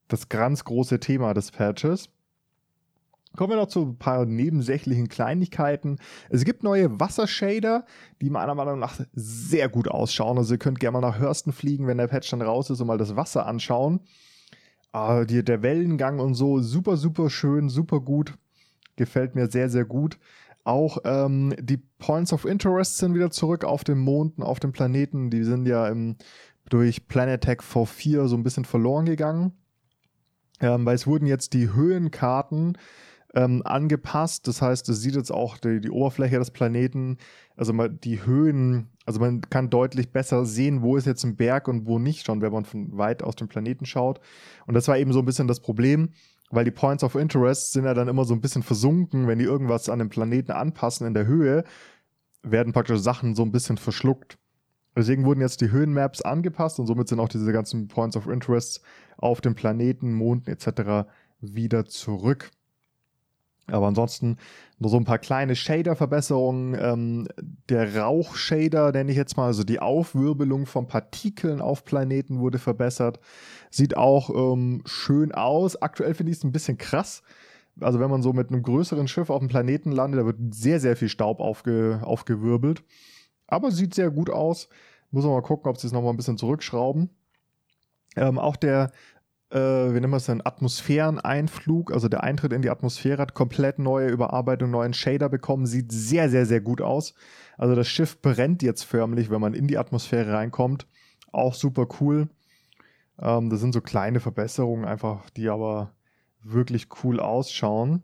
[0.07, 2.09] das ganz große Thema des Patches.
[3.37, 5.99] Kommen wir noch zu ein paar nebensächlichen Kleinigkeiten.
[6.29, 7.85] Es gibt neue Wassershader,
[8.21, 10.37] die meiner Meinung nach sehr gut ausschauen.
[10.37, 12.87] Also ihr könnt gerne mal nach Hörsten fliegen, wenn der Patch dann raus ist und
[12.87, 14.01] mal das Wasser anschauen.
[14.91, 18.33] Ah, der Wellengang und so, super, super schön, super gut.
[18.97, 20.19] Gefällt mir sehr, sehr gut.
[20.63, 24.71] Auch ähm, die Points of Interest sind wieder zurück auf dem Mond und auf dem
[24.71, 25.29] Planeten.
[25.29, 26.17] Die sind ja im,
[26.69, 29.53] durch Planetech V4 so ein bisschen verloren gegangen.
[30.59, 32.77] Ähm, weil es wurden jetzt die Höhenkarten
[33.33, 34.47] ähm, angepasst.
[34.47, 37.17] Das heißt, es sieht jetzt auch die, die Oberfläche des Planeten,
[37.55, 41.67] also mal die Höhen, also man kann deutlich besser sehen, wo ist jetzt ein Berg
[41.67, 44.19] und wo nicht, schon wenn man von weit aus dem Planeten schaut.
[44.67, 46.09] Und das war eben so ein bisschen das Problem
[46.51, 49.45] weil die Points of Interest sind ja dann immer so ein bisschen versunken, wenn die
[49.45, 51.63] irgendwas an dem Planeten anpassen in der Höhe,
[52.43, 54.37] werden praktisch Sachen so ein bisschen verschluckt.
[54.95, 58.81] Deswegen wurden jetzt die Höhenmaps angepasst und somit sind auch diese ganzen Points of Interest
[59.17, 61.07] auf dem Planeten, Monden etc.
[61.39, 62.51] wieder zurück.
[63.67, 64.37] Aber ansonsten
[64.79, 66.75] nur so ein paar kleine Shader-Verbesserungen.
[66.79, 67.27] Ähm,
[67.69, 73.19] der Rauch-Shader, nenne ich jetzt mal, also die Aufwirbelung von Partikeln auf Planeten wurde verbessert.
[73.69, 75.81] Sieht auch ähm, schön aus.
[75.81, 77.21] Aktuell finde ich es ein bisschen krass,
[77.79, 80.79] Also wenn man so mit einem größeren Schiff auf dem Planeten landet, da wird sehr,
[80.79, 82.83] sehr viel Staub aufge, aufgewirbelt.
[83.47, 84.67] Aber sieht sehr gut aus.
[85.11, 87.09] Muss man mal gucken, ob sie es nochmal ein bisschen zurückschrauben.
[88.15, 88.91] Ähm, auch der,
[89.51, 93.79] äh, wie nennen wir es denn, Atmosphäreneinflug, also der Eintritt in die Atmosphäre hat komplett
[93.79, 95.65] neue Überarbeitung, neuen Shader bekommen.
[95.65, 97.13] Sieht sehr, sehr, sehr gut aus.
[97.57, 100.87] Also das Schiff brennt jetzt förmlich, wenn man in die Atmosphäre reinkommt.
[101.31, 102.29] Auch super cool.
[103.19, 105.91] Ähm, das sind so kleine Verbesserungen einfach, die aber
[106.43, 108.03] wirklich cool ausschauen.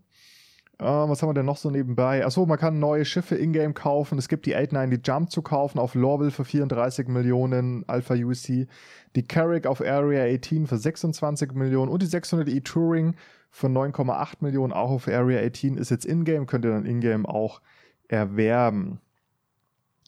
[0.80, 2.24] Äh, was haben wir denn noch so nebenbei?
[2.24, 4.18] Achso, man kann neue Schiffe in-game kaufen.
[4.18, 8.68] Es gibt die 890 Jump zu kaufen auf Lorville für 34 Millionen Alpha UC.
[9.16, 13.16] Die Carrick auf Area 18 für 26 Millionen und die 600 E Touring
[13.50, 17.60] für 9,8 Millionen auch auf Area 18 ist jetzt in-game, könnt ihr dann in-game auch
[18.08, 19.00] erwerben.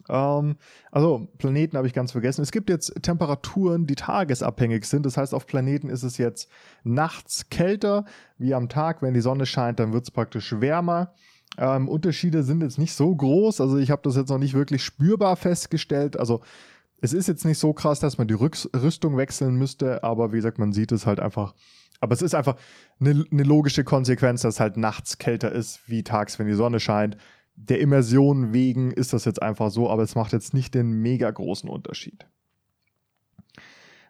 [0.09, 0.57] Ähm,
[0.91, 2.43] also Planeten habe ich ganz vergessen.
[2.43, 5.07] Es gibt jetzt Temperaturen, die tagesabhängig sind.
[5.07, 6.49] Das heißt, auf Planeten ist es jetzt
[6.85, 8.05] nachts kälter
[8.39, 9.03] wie am Tag.
[9.03, 11.15] Wenn die Sonne scheint, dann wird es praktisch wärmer.
[11.59, 13.61] Ähm, Unterschiede sind jetzt nicht so groß.
[13.61, 16.19] Also ich habe das jetzt noch nicht wirklich spürbar festgestellt.
[16.19, 16.41] Also
[17.01, 20.59] es ist jetzt nicht so krass, dass man die Rüstung wechseln müsste, aber wie gesagt,
[20.59, 21.55] man sieht es halt einfach.
[22.01, 22.57] Aber es ist einfach
[22.99, 27.17] eine, eine logische Konsequenz, dass halt nachts kälter ist wie tags, wenn die Sonne scheint
[27.69, 31.31] der Immersion wegen ist das jetzt einfach so, aber es macht jetzt nicht den mega
[31.31, 32.27] großen Unterschied.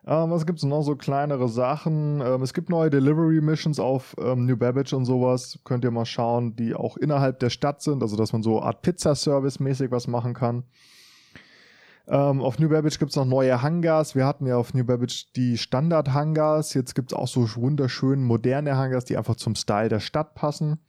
[0.07, 2.21] Ähm, was gibt es noch so kleinere Sachen?
[2.21, 5.59] Ähm, es gibt neue Delivery Missions auf ähm, New Babbage und sowas.
[5.65, 8.83] Könnt ihr mal schauen, die auch innerhalb der Stadt sind, also dass man so Art
[8.83, 10.65] Pizza-Service mäßig was machen kann.
[12.09, 14.15] Ähm, auf New Babbage gibt es noch neue Hangars.
[14.15, 16.73] Wir hatten ja auf New Babbage die Standard-Hangars.
[16.73, 20.81] Jetzt gibt es auch so wunderschön moderne Hangars, die einfach zum Style der Stadt passen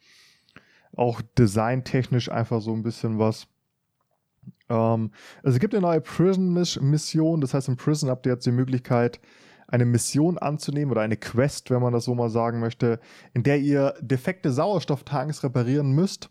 [0.95, 3.47] auch designtechnisch einfach so ein bisschen was.
[4.69, 5.11] Ähm,
[5.43, 9.19] also es gibt eine neue Prison-Mission, das heißt, in Prison habt ihr jetzt die Möglichkeit,
[9.67, 12.99] eine Mission anzunehmen oder eine Quest, wenn man das so mal sagen möchte,
[13.33, 16.29] in der ihr defekte Sauerstofftanks reparieren müsst.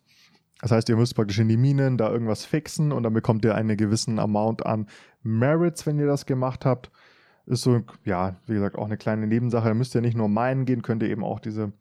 [0.61, 3.55] Das heißt, ihr müsst praktisch in die Minen da irgendwas fixen und dann bekommt ihr
[3.55, 4.89] einen gewissen Amount an
[5.23, 6.91] Merits, wenn ihr das gemacht habt.
[7.47, 9.69] Ist so, ja, wie gesagt, auch eine kleine Nebensache.
[9.69, 11.73] Da müsst ihr nicht nur meinen gehen, könnt ihr eben auch diese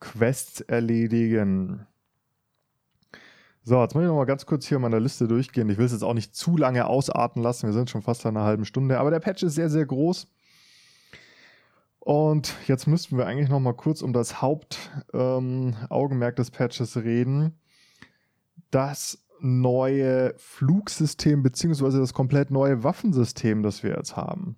[0.00, 1.86] Quests erledigen.
[3.68, 5.68] So, jetzt muss ich noch mal ganz kurz hier meine Liste durchgehen.
[5.68, 7.66] Ich will es jetzt auch nicht zu lange ausarten lassen.
[7.66, 8.98] Wir sind schon fast an einer halben Stunde.
[8.98, 10.26] Aber der Patch ist sehr, sehr groß.
[11.98, 17.60] Und jetzt müssten wir eigentlich noch mal kurz um das Hauptaugenmerk ähm, des Patches reden.
[18.70, 24.56] Das neue Flugsystem beziehungsweise das komplett neue Waffensystem, das wir jetzt haben.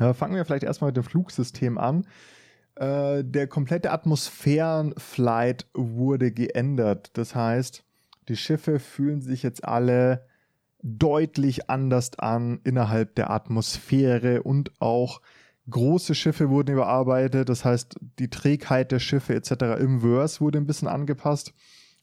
[0.00, 2.04] Ja, fangen wir vielleicht erstmal mit dem Flugsystem an.
[2.74, 7.16] Äh, der komplette Atmosphärenflight wurde geändert.
[7.16, 7.84] Das heißt,
[8.28, 10.26] die Schiffe fühlen sich jetzt alle
[10.82, 15.20] deutlich anders an innerhalb der Atmosphäre und auch
[15.70, 17.48] große Schiffe wurden überarbeitet.
[17.48, 19.80] Das heißt, die Trägheit der Schiffe etc.
[19.80, 21.54] im Verse wurde ein bisschen angepasst.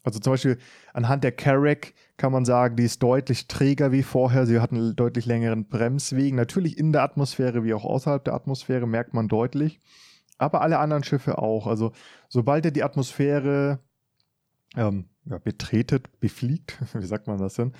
[0.03, 0.57] Also zum Beispiel
[0.93, 4.45] anhand der Carrack kann man sagen, die ist deutlich träger wie vorher.
[4.45, 6.37] Sie hatten einen deutlich längeren Bremswegen.
[6.37, 9.81] Natürlich in der Atmosphäre wie auch außerhalb der Atmosphäre merkt man deutlich.
[10.37, 11.67] Aber alle anderen Schiffe auch.
[11.67, 11.91] Also
[12.29, 13.79] sobald er die Atmosphäre
[14.77, 17.73] ähm, ja, betretet, befliegt, wie sagt man das denn,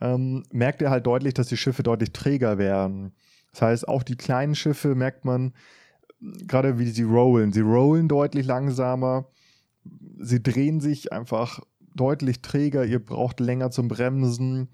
[0.00, 3.12] ähm, merkt er halt deutlich, dass die Schiffe deutlich träger werden.
[3.52, 5.52] Das heißt, auch die kleinen Schiffe merkt man,
[6.46, 7.52] gerade wie sie rollen.
[7.52, 9.26] Sie rollen deutlich langsamer.
[10.18, 11.60] Sie drehen sich einfach
[11.94, 12.84] deutlich träger.
[12.84, 14.68] Ihr braucht länger zum Bremsen.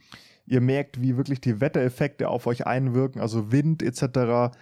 [0.46, 4.54] Ihr merkt, wie wirklich die Wettereffekte auf euch einwirken, also Wind etc.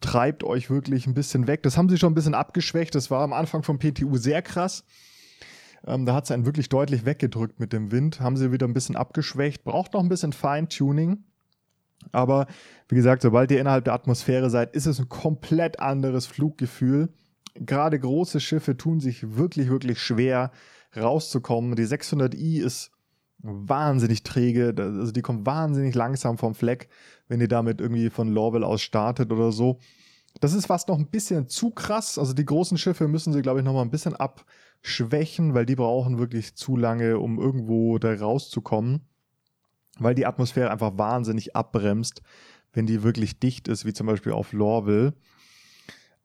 [0.00, 1.62] treibt euch wirklich ein bisschen weg.
[1.62, 2.94] Das haben sie schon ein bisschen abgeschwächt.
[2.94, 4.84] Das war am Anfang vom PTU sehr krass.
[5.86, 8.20] Ähm, da hat es einen wirklich deutlich weggedrückt mit dem Wind.
[8.20, 9.64] Haben sie wieder ein bisschen abgeschwächt.
[9.64, 11.24] Braucht noch ein bisschen Feintuning.
[12.12, 12.46] Aber
[12.88, 17.10] wie gesagt, sobald ihr innerhalb der Atmosphäre seid, ist es ein komplett anderes Fluggefühl.
[17.54, 20.50] Gerade große Schiffe tun sich wirklich, wirklich schwer
[20.96, 21.76] rauszukommen.
[21.76, 22.90] Die 600i ist
[23.38, 26.88] wahnsinnig träge, also die kommt wahnsinnig langsam vom Fleck,
[27.28, 29.78] wenn ihr damit irgendwie von Lorville aus startet oder so.
[30.40, 32.18] Das ist fast noch ein bisschen zu krass.
[32.18, 34.16] Also die großen Schiffe müssen sie, glaube ich, noch mal ein bisschen
[34.78, 39.08] abschwächen, weil die brauchen wirklich zu lange, um irgendwo da rauszukommen.
[39.98, 42.22] Weil die Atmosphäre einfach wahnsinnig abbremst,
[42.72, 45.14] wenn die wirklich dicht ist, wie zum Beispiel auf Lorville.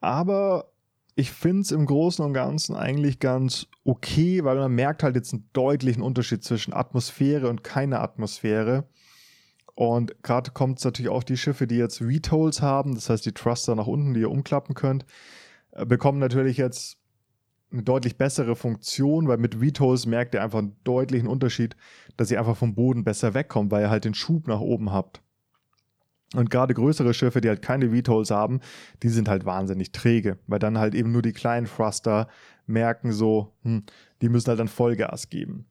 [0.01, 0.71] Aber
[1.15, 5.33] ich finde es im Großen und Ganzen eigentlich ganz okay, weil man merkt halt jetzt
[5.33, 8.87] einen deutlichen Unterschied zwischen Atmosphäre und keine Atmosphäre.
[9.75, 13.33] Und gerade kommt es natürlich auch die Schiffe, die jetzt Retolls haben, das heißt die
[13.33, 15.05] Thruster nach unten, die ihr umklappen könnt,
[15.71, 16.97] äh, bekommen natürlich jetzt
[17.71, 21.75] eine deutlich bessere Funktion, weil mit Retolls merkt ihr einfach einen deutlichen Unterschied,
[22.17, 25.21] dass ihr einfach vom Boden besser wegkommt, weil ihr halt den Schub nach oben habt.
[26.35, 28.59] Und gerade größere Schiffe, die halt keine VTOLs haben,
[29.01, 32.27] die sind halt wahnsinnig träge, weil dann halt eben nur die kleinen Thruster
[32.67, 33.83] merken so, hm,
[34.21, 35.65] die müssen halt dann Vollgas geben.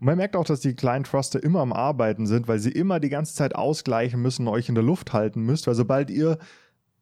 [0.00, 3.00] Und man merkt auch, dass die kleinen Thruster immer am Arbeiten sind, weil sie immer
[3.00, 6.38] die ganze Zeit ausgleichen müssen, euch in der Luft halten müsst, weil sobald ihr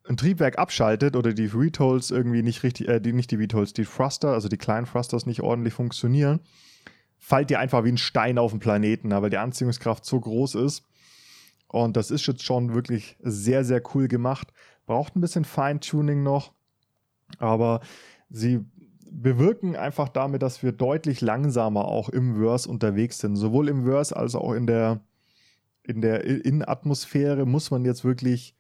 [0.09, 3.85] ein Triebwerk abschaltet oder die VTOLs irgendwie nicht richtig, äh, die, nicht die VTOLs, die
[3.85, 6.40] Thruster, also die kleinen Thrusters nicht ordentlich funktionieren,
[7.19, 10.85] fallt ihr einfach wie ein Stein auf den Planeten, weil die Anziehungskraft so groß ist.
[11.69, 14.53] Und das ist jetzt schon wirklich sehr, sehr cool gemacht.
[14.87, 16.53] Braucht ein bisschen Feintuning noch,
[17.38, 17.81] aber
[18.31, 18.64] sie
[19.11, 23.37] bewirken einfach damit, dass wir deutlich langsamer auch im Verse unterwegs sind.
[23.37, 25.01] Sowohl im Verse als auch in der,
[25.83, 28.56] in der Innenatmosphäre muss man jetzt wirklich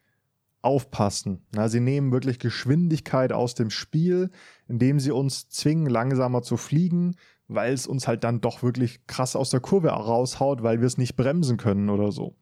[0.62, 1.46] aufpassen.
[1.54, 4.30] Na, sie nehmen wirklich Geschwindigkeit aus dem Spiel,
[4.68, 7.16] indem sie uns zwingen, langsamer zu fliegen,
[7.48, 10.98] weil es uns halt dann doch wirklich krass aus der Kurve raushaut, weil wir es
[10.98, 12.36] nicht bremsen können oder so.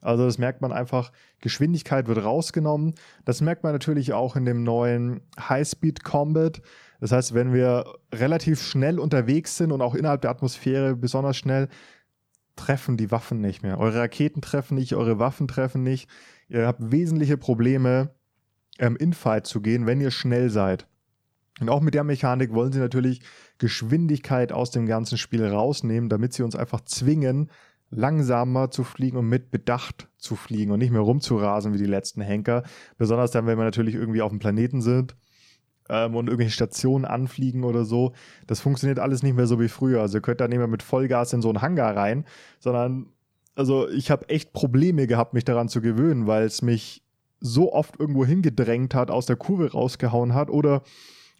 [0.00, 2.94] Also das merkt man einfach, Geschwindigkeit wird rausgenommen.
[3.24, 6.60] Das merkt man natürlich auch in dem neuen High-Speed Combat.
[7.00, 11.68] Das heißt, wenn wir relativ schnell unterwegs sind und auch innerhalb der Atmosphäre besonders schnell,
[12.56, 13.78] treffen die Waffen nicht mehr.
[13.78, 16.08] Eure Raketen treffen nicht, eure Waffen treffen nicht.
[16.48, 18.10] Ihr habt wesentliche Probleme,
[18.78, 20.86] ähm, in Fight zu gehen, wenn ihr schnell seid.
[21.60, 23.20] Und auch mit der Mechanik wollen sie natürlich
[23.58, 27.50] Geschwindigkeit aus dem ganzen Spiel rausnehmen, damit sie uns einfach zwingen,
[27.90, 32.20] langsamer zu fliegen und mit Bedacht zu fliegen und nicht mehr rumzurasen wie die letzten
[32.20, 32.62] Henker.
[32.96, 35.16] Besonders dann, wenn wir natürlich irgendwie auf dem Planeten sind
[35.88, 38.12] ähm, und irgendwelche Stationen anfliegen oder so.
[38.46, 40.00] Das funktioniert alles nicht mehr so wie früher.
[40.00, 42.24] Also ihr könnt da nicht mehr mit Vollgas in so einen Hangar rein,
[42.60, 43.06] sondern
[43.58, 47.02] also ich habe echt Probleme gehabt, mich daran zu gewöhnen, weil es mich
[47.40, 50.82] so oft irgendwo hingedrängt hat, aus der Kurve rausgehauen hat oder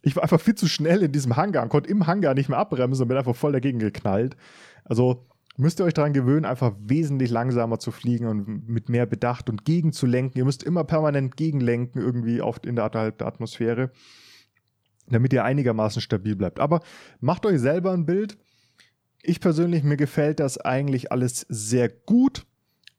[0.03, 2.59] ich war einfach viel zu schnell in diesem Hangar und konnte im Hangar nicht mehr
[2.59, 4.37] abbremsen und bin einfach voll dagegen geknallt.
[4.85, 5.27] Also
[5.57, 9.65] müsst ihr euch daran gewöhnen, einfach wesentlich langsamer zu fliegen und mit mehr Bedacht und
[9.65, 10.39] gegenzulenken.
[10.39, 13.91] Ihr müsst immer permanent gegenlenken, irgendwie oft in der, der Atmosphäre,
[15.09, 16.59] damit ihr einigermaßen stabil bleibt.
[16.59, 16.81] Aber
[17.21, 18.39] macht euch selber ein Bild.
[19.23, 22.47] Ich persönlich, mir gefällt das eigentlich alles sehr gut.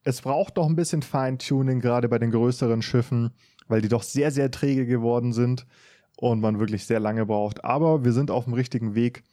[0.03, 3.31] Es braucht doch ein bisschen Feintuning, gerade bei den größeren Schiffen,
[3.67, 5.65] weil die doch sehr, sehr träge geworden sind
[6.17, 7.63] und man wirklich sehr lange braucht.
[7.63, 9.23] Aber wir sind auf dem richtigen Weg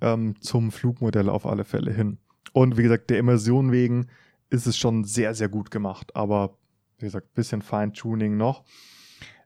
[0.00, 2.18] ähm, zum Flugmodell auf alle Fälle hin.
[2.52, 4.06] Und wie gesagt, der Immersion wegen
[4.50, 6.14] ist es schon sehr, sehr gut gemacht.
[6.14, 6.56] Aber
[6.98, 8.64] wie gesagt, ein bisschen Feintuning noch.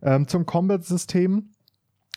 [0.02, 1.50] Ähm, zum Combat-System.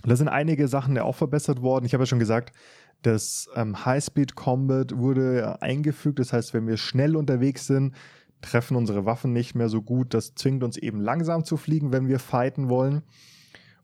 [0.03, 1.85] Da sind einige Sachen ja auch verbessert worden.
[1.85, 2.53] Ich habe ja schon gesagt,
[3.01, 6.19] das ähm, High-Speed Combat wurde eingefügt.
[6.19, 7.95] Das heißt, wenn wir schnell unterwegs sind,
[8.41, 10.13] treffen unsere Waffen nicht mehr so gut.
[10.13, 13.03] Das zwingt uns eben langsam zu fliegen, wenn wir fighten wollen.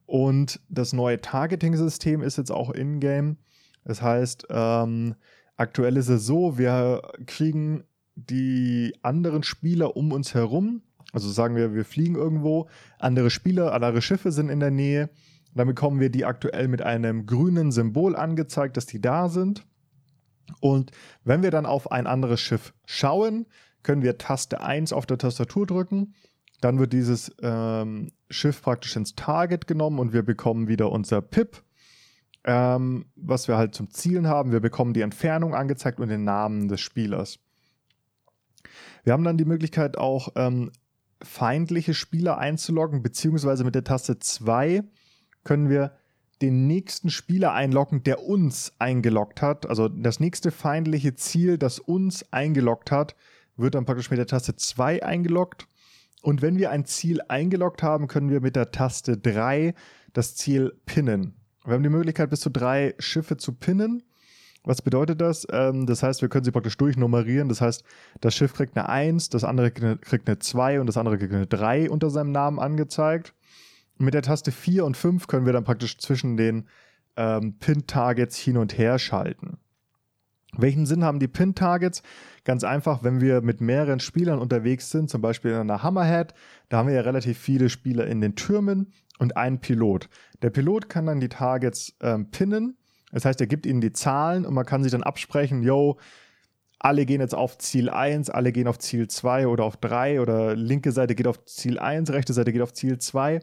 [0.05, 3.37] Und das neue Targeting-System ist jetzt auch in-game.
[3.83, 5.15] Das heißt, ähm,
[5.55, 7.83] aktuell ist es so, wir kriegen
[8.15, 10.81] die anderen Spieler um uns herum.
[11.13, 12.67] Also sagen wir, wir fliegen irgendwo,
[12.99, 15.09] andere Spieler, andere Schiffe sind in der Nähe
[15.55, 19.65] dann bekommen wir die aktuell mit einem grünen Symbol angezeigt, dass die da sind.
[20.59, 20.91] Und
[21.23, 23.45] wenn wir dann auf ein anderes Schiff schauen,
[23.81, 26.15] können wir Taste 1 auf der Tastatur drücken.
[26.61, 31.61] Dann wird dieses ähm, Schiff praktisch ins Target genommen und wir bekommen wieder unser Pip,
[32.45, 34.51] ähm, was wir halt zum Zielen haben.
[34.51, 37.39] Wir bekommen die Entfernung angezeigt und den Namen des Spielers.
[39.03, 40.71] Wir haben dann die Möglichkeit auch ähm,
[41.21, 44.83] feindliche Spieler einzuloggen, beziehungsweise mit der Taste 2
[45.43, 45.91] können wir
[46.41, 49.65] den nächsten Spieler einloggen, der uns eingeloggt hat.
[49.65, 53.15] Also das nächste feindliche Ziel, das uns eingeloggt hat,
[53.55, 55.67] wird dann praktisch mit der Taste 2 eingeloggt.
[56.21, 59.73] Und wenn wir ein Ziel eingeloggt haben, können wir mit der Taste 3
[60.11, 61.33] das Ziel pinnen.
[61.65, 64.03] Wir haben die Möglichkeit, bis zu drei Schiffe zu pinnen.
[64.65, 65.47] Was bedeutet das?
[65.49, 67.47] Ähm, das heißt, wir können sie praktisch durchnummerieren.
[67.47, 67.83] Das heißt,
[68.19, 71.47] das Schiff kriegt eine 1, das andere kriegt eine 2 und das andere kriegt eine
[71.47, 73.33] 3 unter seinem Namen angezeigt
[73.97, 76.67] mit der Taste 4 und 5 können wir dann praktisch zwischen den
[77.15, 79.57] ähm, Pin-Targets hin und her schalten.
[80.55, 82.03] Welchen Sinn haben die Pin-Targets?
[82.43, 86.33] Ganz einfach, wenn wir mit mehreren Spielern unterwegs sind, zum Beispiel in einer Hammerhead,
[86.69, 90.09] da haben wir ja relativ viele Spieler in den Türmen und einen Pilot.
[90.41, 92.77] Der Pilot kann dann die Targets ähm, pinnen,
[93.11, 95.99] das heißt, er gibt ihnen die Zahlen und man kann sich dann absprechen, yo,
[96.79, 100.55] alle gehen jetzt auf Ziel 1, alle gehen auf Ziel 2 oder auf 3 oder
[100.55, 103.39] linke Seite geht auf Ziel 1, rechte Seite geht auf Ziel 2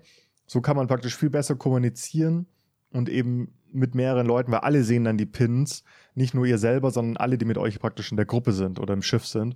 [0.51, 2.49] so kann man praktisch viel besser kommunizieren
[2.91, 5.85] und eben mit mehreren Leuten, weil alle sehen dann die Pins,
[6.17, 8.93] nicht nur ihr selber, sondern alle, die mit euch praktisch in der Gruppe sind oder
[8.93, 9.55] im Schiff sind.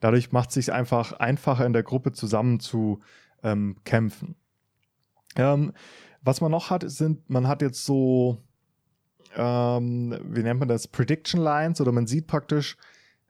[0.00, 2.98] Dadurch macht es sich einfach einfacher in der Gruppe zusammen zu
[3.44, 4.34] ähm, kämpfen.
[5.36, 5.72] Ähm,
[6.20, 8.42] was man noch hat, sind, man hat jetzt so,
[9.36, 12.76] ähm, wie nennt man das, Prediction Lines oder man sieht praktisch,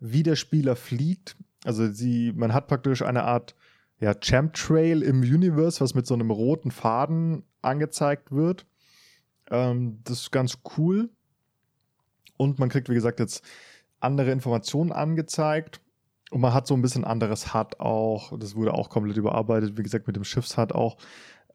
[0.00, 1.36] wie der Spieler fliegt.
[1.66, 3.54] Also sie, man hat praktisch eine Art
[4.00, 8.66] ja, Trail im Universe, was mit so einem roten Faden angezeigt wird.
[9.50, 11.10] Ähm, das ist ganz cool.
[12.36, 13.44] Und man kriegt, wie gesagt, jetzt
[14.00, 15.80] andere Informationen angezeigt.
[16.30, 18.36] Und man hat so ein bisschen anderes HUD auch.
[18.38, 19.78] Das wurde auch komplett überarbeitet.
[19.78, 20.96] Wie gesagt, mit dem Schiffs-HUD auch.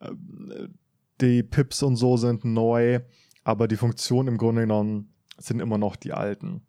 [0.02, 0.74] Ähm,
[1.22, 3.02] die Pips und so sind neu,
[3.44, 6.62] aber die Funktionen im Grunde genommen sind immer noch die alten.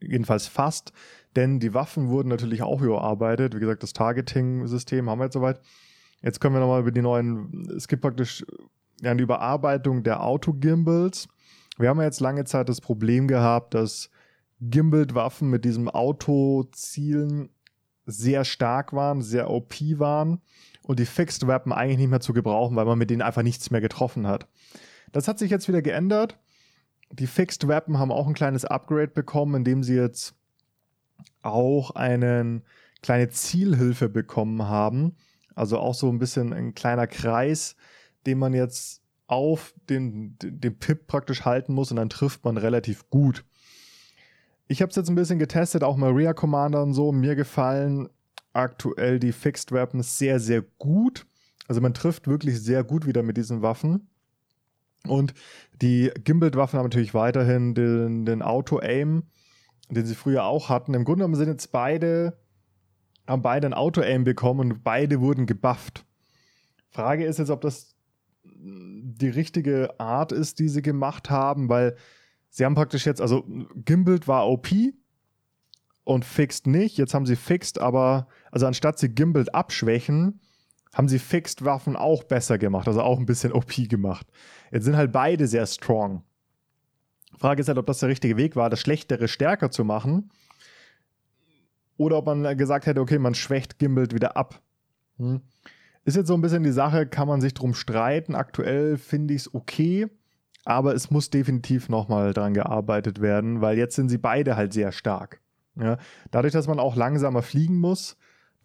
[0.00, 0.92] Jedenfalls fast,
[1.36, 3.54] denn die Waffen wurden natürlich auch überarbeitet.
[3.54, 5.60] Wie gesagt, das Targeting-System haben wir jetzt soweit.
[6.22, 8.44] Jetzt können wir nochmal über die neuen, es gibt praktisch
[9.02, 11.28] eine Überarbeitung der Auto-Gimbals.
[11.78, 14.10] Wir haben ja jetzt lange Zeit das Problem gehabt, dass
[14.60, 17.50] Gimbal-Waffen mit diesem Auto-Zielen
[18.06, 20.40] sehr stark waren, sehr OP waren
[20.82, 23.70] und die Fixed Weapon eigentlich nicht mehr zu gebrauchen, weil man mit denen einfach nichts
[23.70, 24.46] mehr getroffen hat.
[25.12, 26.38] Das hat sich jetzt wieder geändert.
[27.10, 30.34] Die Fixed Weapon haben auch ein kleines Upgrade bekommen, indem sie jetzt
[31.42, 32.62] auch eine
[33.02, 35.16] kleine Zielhilfe bekommen haben.
[35.54, 37.76] Also auch so ein bisschen ein kleiner Kreis,
[38.26, 43.08] den man jetzt auf den, den Pip praktisch halten muss und dann trifft man relativ
[43.10, 43.44] gut.
[44.68, 47.12] Ich habe es jetzt ein bisschen getestet, auch Maria Commander und so.
[47.12, 48.08] Mir gefallen
[48.52, 51.26] aktuell die Fixed Weapons sehr, sehr gut.
[51.68, 54.08] Also man trifft wirklich sehr gut wieder mit diesen Waffen.
[55.08, 55.34] Und
[55.82, 59.24] die Gimbal-Waffen haben natürlich weiterhin den, den Auto-Aim,
[59.90, 60.94] den sie früher auch hatten.
[60.94, 62.38] Im Grunde genommen sind jetzt beide,
[63.26, 66.04] haben beide ein Auto-Aim bekommen und beide wurden gebufft.
[66.90, 67.94] Frage ist jetzt, ob das
[68.44, 71.96] die richtige Art ist, die sie gemacht haben, weil
[72.48, 73.44] sie haben praktisch jetzt, also
[73.74, 74.68] Gimbal war OP
[76.04, 76.96] und Fixed nicht.
[76.98, 80.40] Jetzt haben sie Fixed, aber, also anstatt sie Gimbal abschwächen,
[80.96, 84.26] haben sie Fixed Waffen auch besser gemacht, also auch ein bisschen OP gemacht.
[84.72, 86.22] Jetzt sind halt beide sehr strong.
[87.36, 90.30] Frage ist halt, ob das der richtige Weg war, das Schlechtere stärker zu machen.
[91.98, 94.62] Oder ob man gesagt hätte, okay, man schwächt Gimbal wieder ab.
[95.18, 95.42] Hm.
[96.06, 98.34] Ist jetzt so ein bisschen die Sache, kann man sich drum streiten.
[98.34, 100.06] Aktuell finde ich es okay,
[100.64, 104.92] aber es muss definitiv nochmal dran gearbeitet werden, weil jetzt sind sie beide halt sehr
[104.92, 105.42] stark.
[105.78, 105.98] Ja,
[106.30, 108.16] dadurch, dass man auch langsamer fliegen muss,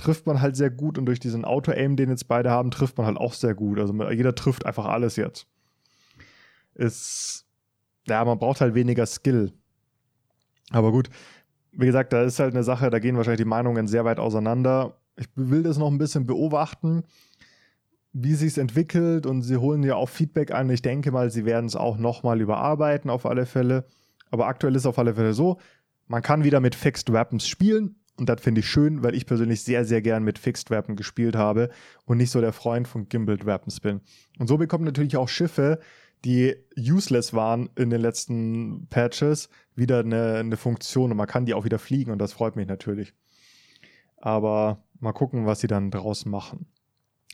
[0.01, 3.07] trifft man halt sehr gut und durch diesen Auto-Aim, den jetzt beide haben, trifft man
[3.07, 3.79] halt auch sehr gut.
[3.79, 5.47] Also jeder trifft einfach alles jetzt.
[6.73, 7.45] Ist,
[8.07, 9.51] ja, man braucht halt weniger Skill.
[10.71, 11.09] Aber gut,
[11.71, 14.97] wie gesagt, da ist halt eine Sache, da gehen wahrscheinlich die Meinungen sehr weit auseinander.
[15.17, 17.03] Ich will das noch ein bisschen beobachten
[18.13, 20.69] wie sich entwickelt und sie holen ja auch Feedback an.
[20.69, 23.85] Ich denke mal, sie werden es auch nochmal überarbeiten auf alle Fälle.
[24.29, 25.59] Aber aktuell ist es auf alle Fälle so,
[26.07, 29.63] man kann wieder mit Fixed Weapons spielen und das finde ich schön, weil ich persönlich
[29.63, 31.69] sehr, sehr gern mit Fixed Weapons gespielt habe
[32.05, 34.01] und nicht so der Freund von Gimbaled Weapons bin.
[34.37, 35.79] Und so bekommen natürlich auch Schiffe,
[36.23, 41.53] die useless waren in den letzten Patches, wieder eine, eine Funktion und man kann die
[41.53, 43.13] auch wieder fliegen und das freut mich natürlich.
[44.17, 46.67] Aber mal gucken, was sie dann draus machen.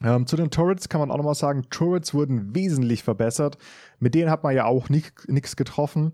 [0.04, 3.58] Ähm, zu den Turrets kann man auch nochmal sagen, Turrets wurden wesentlich verbessert.
[4.00, 6.14] Mit denen hat man ja auch nichts getroffen.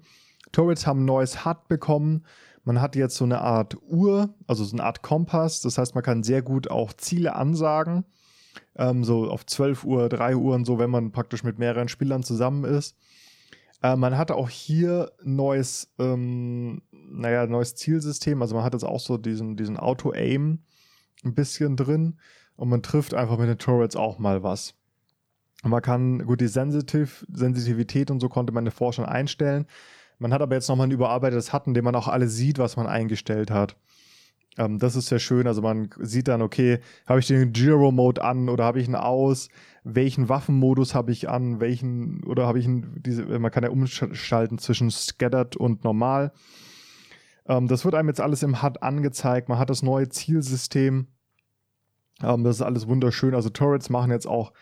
[0.52, 2.26] Turrets haben ein neues HUD bekommen.
[2.64, 5.62] Man hat jetzt so eine Art Uhr, also so eine Art Kompass.
[5.62, 8.06] Das heißt, man kann sehr gut auch Ziele ansagen.
[8.76, 12.24] Ähm, so auf 12 Uhr, 3 Uhr und so, wenn man praktisch mit mehreren Spielern
[12.24, 12.96] zusammen ist.
[13.82, 18.42] Äh, man hatte auch hier neues, ähm, naja, neues Zielsystem.
[18.42, 20.60] Also man hat jetzt auch so diesen, diesen Auto-Aim
[21.24, 22.20] ein bisschen drin
[22.56, 24.76] und man trifft einfach mit den Turrets auch mal was.
[25.64, 29.66] Und man kann, gut, die Sensitiv Sensitivität und so konnte man davor schon einstellen.
[30.24, 32.78] Man hat aber jetzt nochmal ein überarbeitetes HUD, in dem man auch alles sieht, was
[32.78, 33.76] man eingestellt hat.
[34.58, 35.46] Ähm, das ist sehr schön.
[35.46, 39.50] Also man sieht dann, okay, habe ich den Giro-Mode an oder habe ich ihn aus?
[39.84, 41.60] Welchen Waffenmodus habe ich an?
[41.60, 46.32] Welchen, oder habe ich ihn, diese, man kann ja umschalten zwischen Scattered und normal.
[47.48, 49.50] Ähm, das wird einem jetzt alles im HUD angezeigt.
[49.50, 51.08] Man hat das neue Zielsystem
[52.22, 53.36] ähm, das ist alles wunderschön.
[53.36, 54.54] Also Turrets machen jetzt auch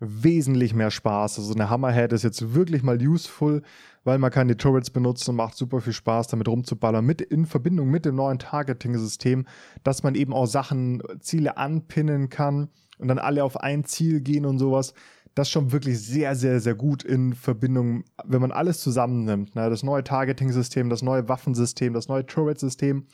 [0.00, 1.38] wesentlich mehr Spaß.
[1.38, 3.62] Also eine Hammerhead ist jetzt wirklich mal useful,
[4.08, 7.04] weil man kann die Turrets benutzen und macht super viel Spaß, damit rumzuballern.
[7.04, 9.46] Mit in Verbindung mit dem neuen Targeting-System,
[9.84, 14.46] dass man eben auch Sachen, Ziele anpinnen kann und dann alle auf ein Ziel gehen
[14.46, 14.94] und sowas.
[15.34, 19.54] Das schon wirklich sehr, sehr, sehr gut in Verbindung, wenn man alles zusammennimmt.
[19.54, 19.68] Ne?
[19.68, 23.08] Das neue Targeting-System, das neue Waffensystem, das neue Turret-System,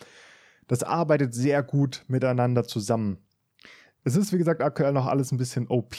[0.68, 3.18] das arbeitet sehr gut miteinander zusammen.
[4.04, 5.96] Es ist, wie gesagt, aktuell noch alles ein bisschen OP,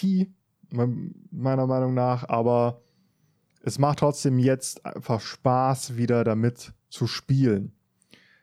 [0.72, 2.85] meiner Meinung nach, aber
[3.66, 7.74] es macht trotzdem jetzt einfach Spaß, wieder damit zu spielen.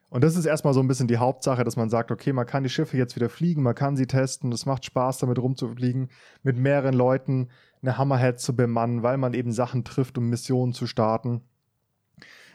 [0.09, 2.65] Und das ist erstmal so ein bisschen die Hauptsache, dass man sagt, okay, man kann
[2.65, 6.11] die Schiffe jetzt wieder fliegen, man kann sie testen, es macht Spaß, damit rumzufliegen,
[6.43, 7.49] mit mehreren Leuten
[7.81, 11.41] eine Hammerhead zu bemannen, weil man eben Sachen trifft, um Missionen zu starten.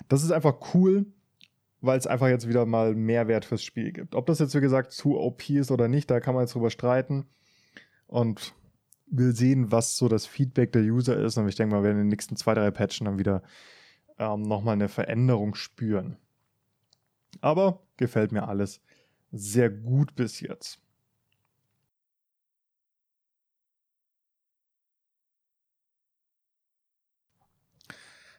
[0.07, 1.07] Das ist einfach cool
[1.81, 4.15] weil es einfach jetzt wieder mal Mehrwert fürs Spiel gibt.
[4.15, 6.69] Ob das jetzt, wie gesagt, zu OP ist oder nicht, da kann man jetzt drüber
[6.69, 7.27] streiten.
[8.07, 8.55] Und
[9.09, 11.37] will sehen, was so das Feedback der User ist.
[11.37, 13.41] Und ich denke mal, wir werden in den nächsten zwei, drei Patchen dann wieder
[14.19, 16.17] ähm, nochmal eine Veränderung spüren.
[17.41, 18.81] Aber gefällt mir alles
[19.31, 20.79] sehr gut bis jetzt.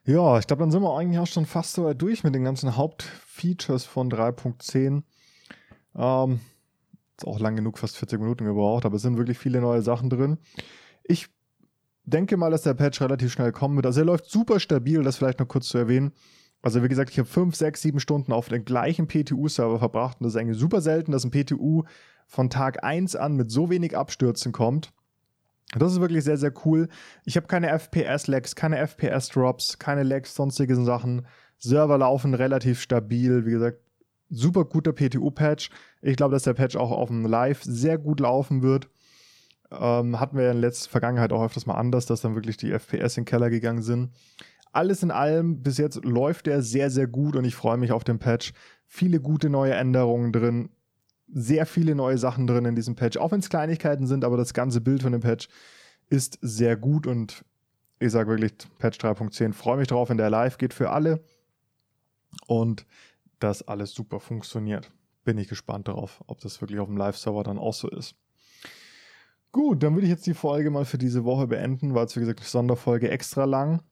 [0.04, 2.42] Ja, ich glaube, dann sind wir eigentlich auch schon fast so weit durch mit den
[2.42, 5.02] ganzen Hauptfeatures von 3.10.
[5.94, 6.40] Ähm,
[7.24, 10.38] auch lang genug, fast 40 Minuten gebraucht, aber es sind wirklich viele neue Sachen drin.
[11.04, 11.28] Ich
[12.04, 13.86] denke mal, dass der Patch relativ schnell kommen wird.
[13.86, 16.12] Also er läuft super stabil, das vielleicht noch kurz zu erwähnen.
[16.62, 20.24] Also wie gesagt, ich habe 5, 6, 7 Stunden auf den gleichen PTU-Server verbracht und
[20.24, 21.84] das ist eigentlich super selten, dass ein PTU
[22.26, 24.92] von Tag 1 an mit so wenig Abstürzen kommt.
[25.76, 26.88] Das ist wirklich sehr, sehr cool.
[27.24, 31.26] Ich habe keine FPS-Lags, keine FPS-Drops, keine Lags, sonstige Sachen.
[31.58, 33.44] Server laufen relativ stabil.
[33.44, 33.78] Wie gesagt,
[34.30, 35.70] super guter PTU-Patch.
[36.02, 38.88] Ich glaube, dass der Patch auch auf dem Live sehr gut laufen wird.
[39.70, 43.16] Ähm, hatten wir in letzter Vergangenheit auch öfters mal anders, dass dann wirklich die FPS
[43.16, 44.10] in den Keller gegangen sind.
[44.72, 48.04] Alles in allem, bis jetzt läuft der sehr, sehr gut und ich freue mich auf
[48.04, 48.52] den Patch.
[48.86, 50.70] Viele gute neue Änderungen drin,
[51.30, 54.54] sehr viele neue Sachen drin in diesem Patch, auch wenn es Kleinigkeiten sind, aber das
[54.54, 55.48] ganze Bild von dem Patch
[56.08, 57.44] ist sehr gut und
[58.00, 61.22] ich sage wirklich, Patch 3.10, freue mich drauf, wenn der live geht für alle
[62.46, 62.86] und
[63.38, 64.90] das alles super funktioniert.
[65.24, 68.14] Bin ich gespannt darauf, ob das wirklich auf dem Live-Server dann auch so ist.
[69.52, 72.20] Gut, dann würde ich jetzt die Folge mal für diese Woche beenden, weil es wie
[72.20, 73.82] gesagt eine Sonderfolge extra lang.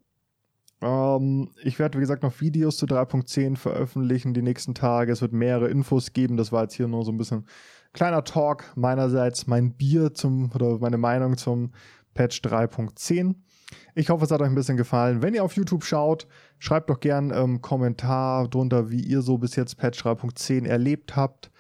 [0.83, 5.13] Ähm, ich werde wie gesagt noch Videos zu 3.10 veröffentlichen die nächsten Tage.
[5.13, 6.37] Es wird mehrere Infos geben.
[6.37, 7.47] Das war jetzt hier nur so ein bisschen
[7.93, 11.73] kleiner Talk meinerseits, mein Bier zum oder meine Meinung zum
[12.13, 13.35] Patch 3.10.
[13.95, 15.23] Ich hoffe, es hat euch ein bisschen gefallen.
[15.23, 16.27] Wenn ihr auf YouTube schaut,
[16.59, 21.51] schreibt doch gerne ähm, Kommentar drunter, wie ihr so bis jetzt Patch 3.10 erlebt habt,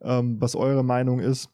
[0.00, 1.50] ähm, was eure Meinung ist.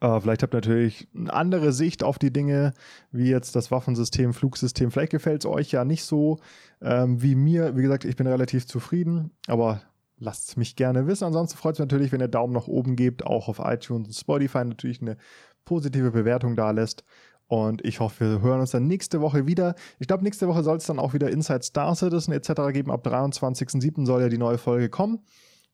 [0.00, 2.72] Äh, vielleicht habt ihr natürlich eine andere Sicht auf die Dinge,
[3.10, 4.90] wie jetzt das Waffensystem, Flugsystem.
[4.90, 6.38] Vielleicht gefällt es euch ja nicht so
[6.80, 7.76] ähm, wie mir.
[7.76, 9.82] Wie gesagt, ich bin relativ zufrieden, aber
[10.18, 11.24] lasst es mich gerne wissen.
[11.24, 14.14] Ansonsten freut es mich natürlich, wenn ihr Daumen nach oben gebt, auch auf iTunes und
[14.14, 15.16] Spotify natürlich eine
[15.64, 17.04] positive Bewertung da lässt.
[17.46, 19.74] Und ich hoffe, wir hören uns dann nächste Woche wieder.
[19.98, 22.72] Ich glaube, nächste Woche soll es dann auch wieder Inside Star Citizen etc.
[22.72, 22.90] geben.
[22.90, 24.06] Ab 23.07.
[24.06, 25.20] soll ja die neue Folge kommen.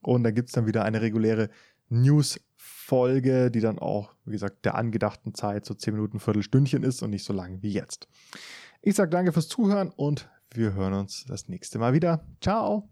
[0.01, 1.49] Und dann gibt es dann wieder eine reguläre
[1.89, 7.11] News-Folge, die dann auch, wie gesagt, der angedachten Zeit so 10 Minuten, Viertelstündchen ist und
[7.11, 8.07] nicht so lang wie jetzt.
[8.81, 12.25] Ich sage danke fürs Zuhören und wir hören uns das nächste Mal wieder.
[12.41, 12.90] Ciao!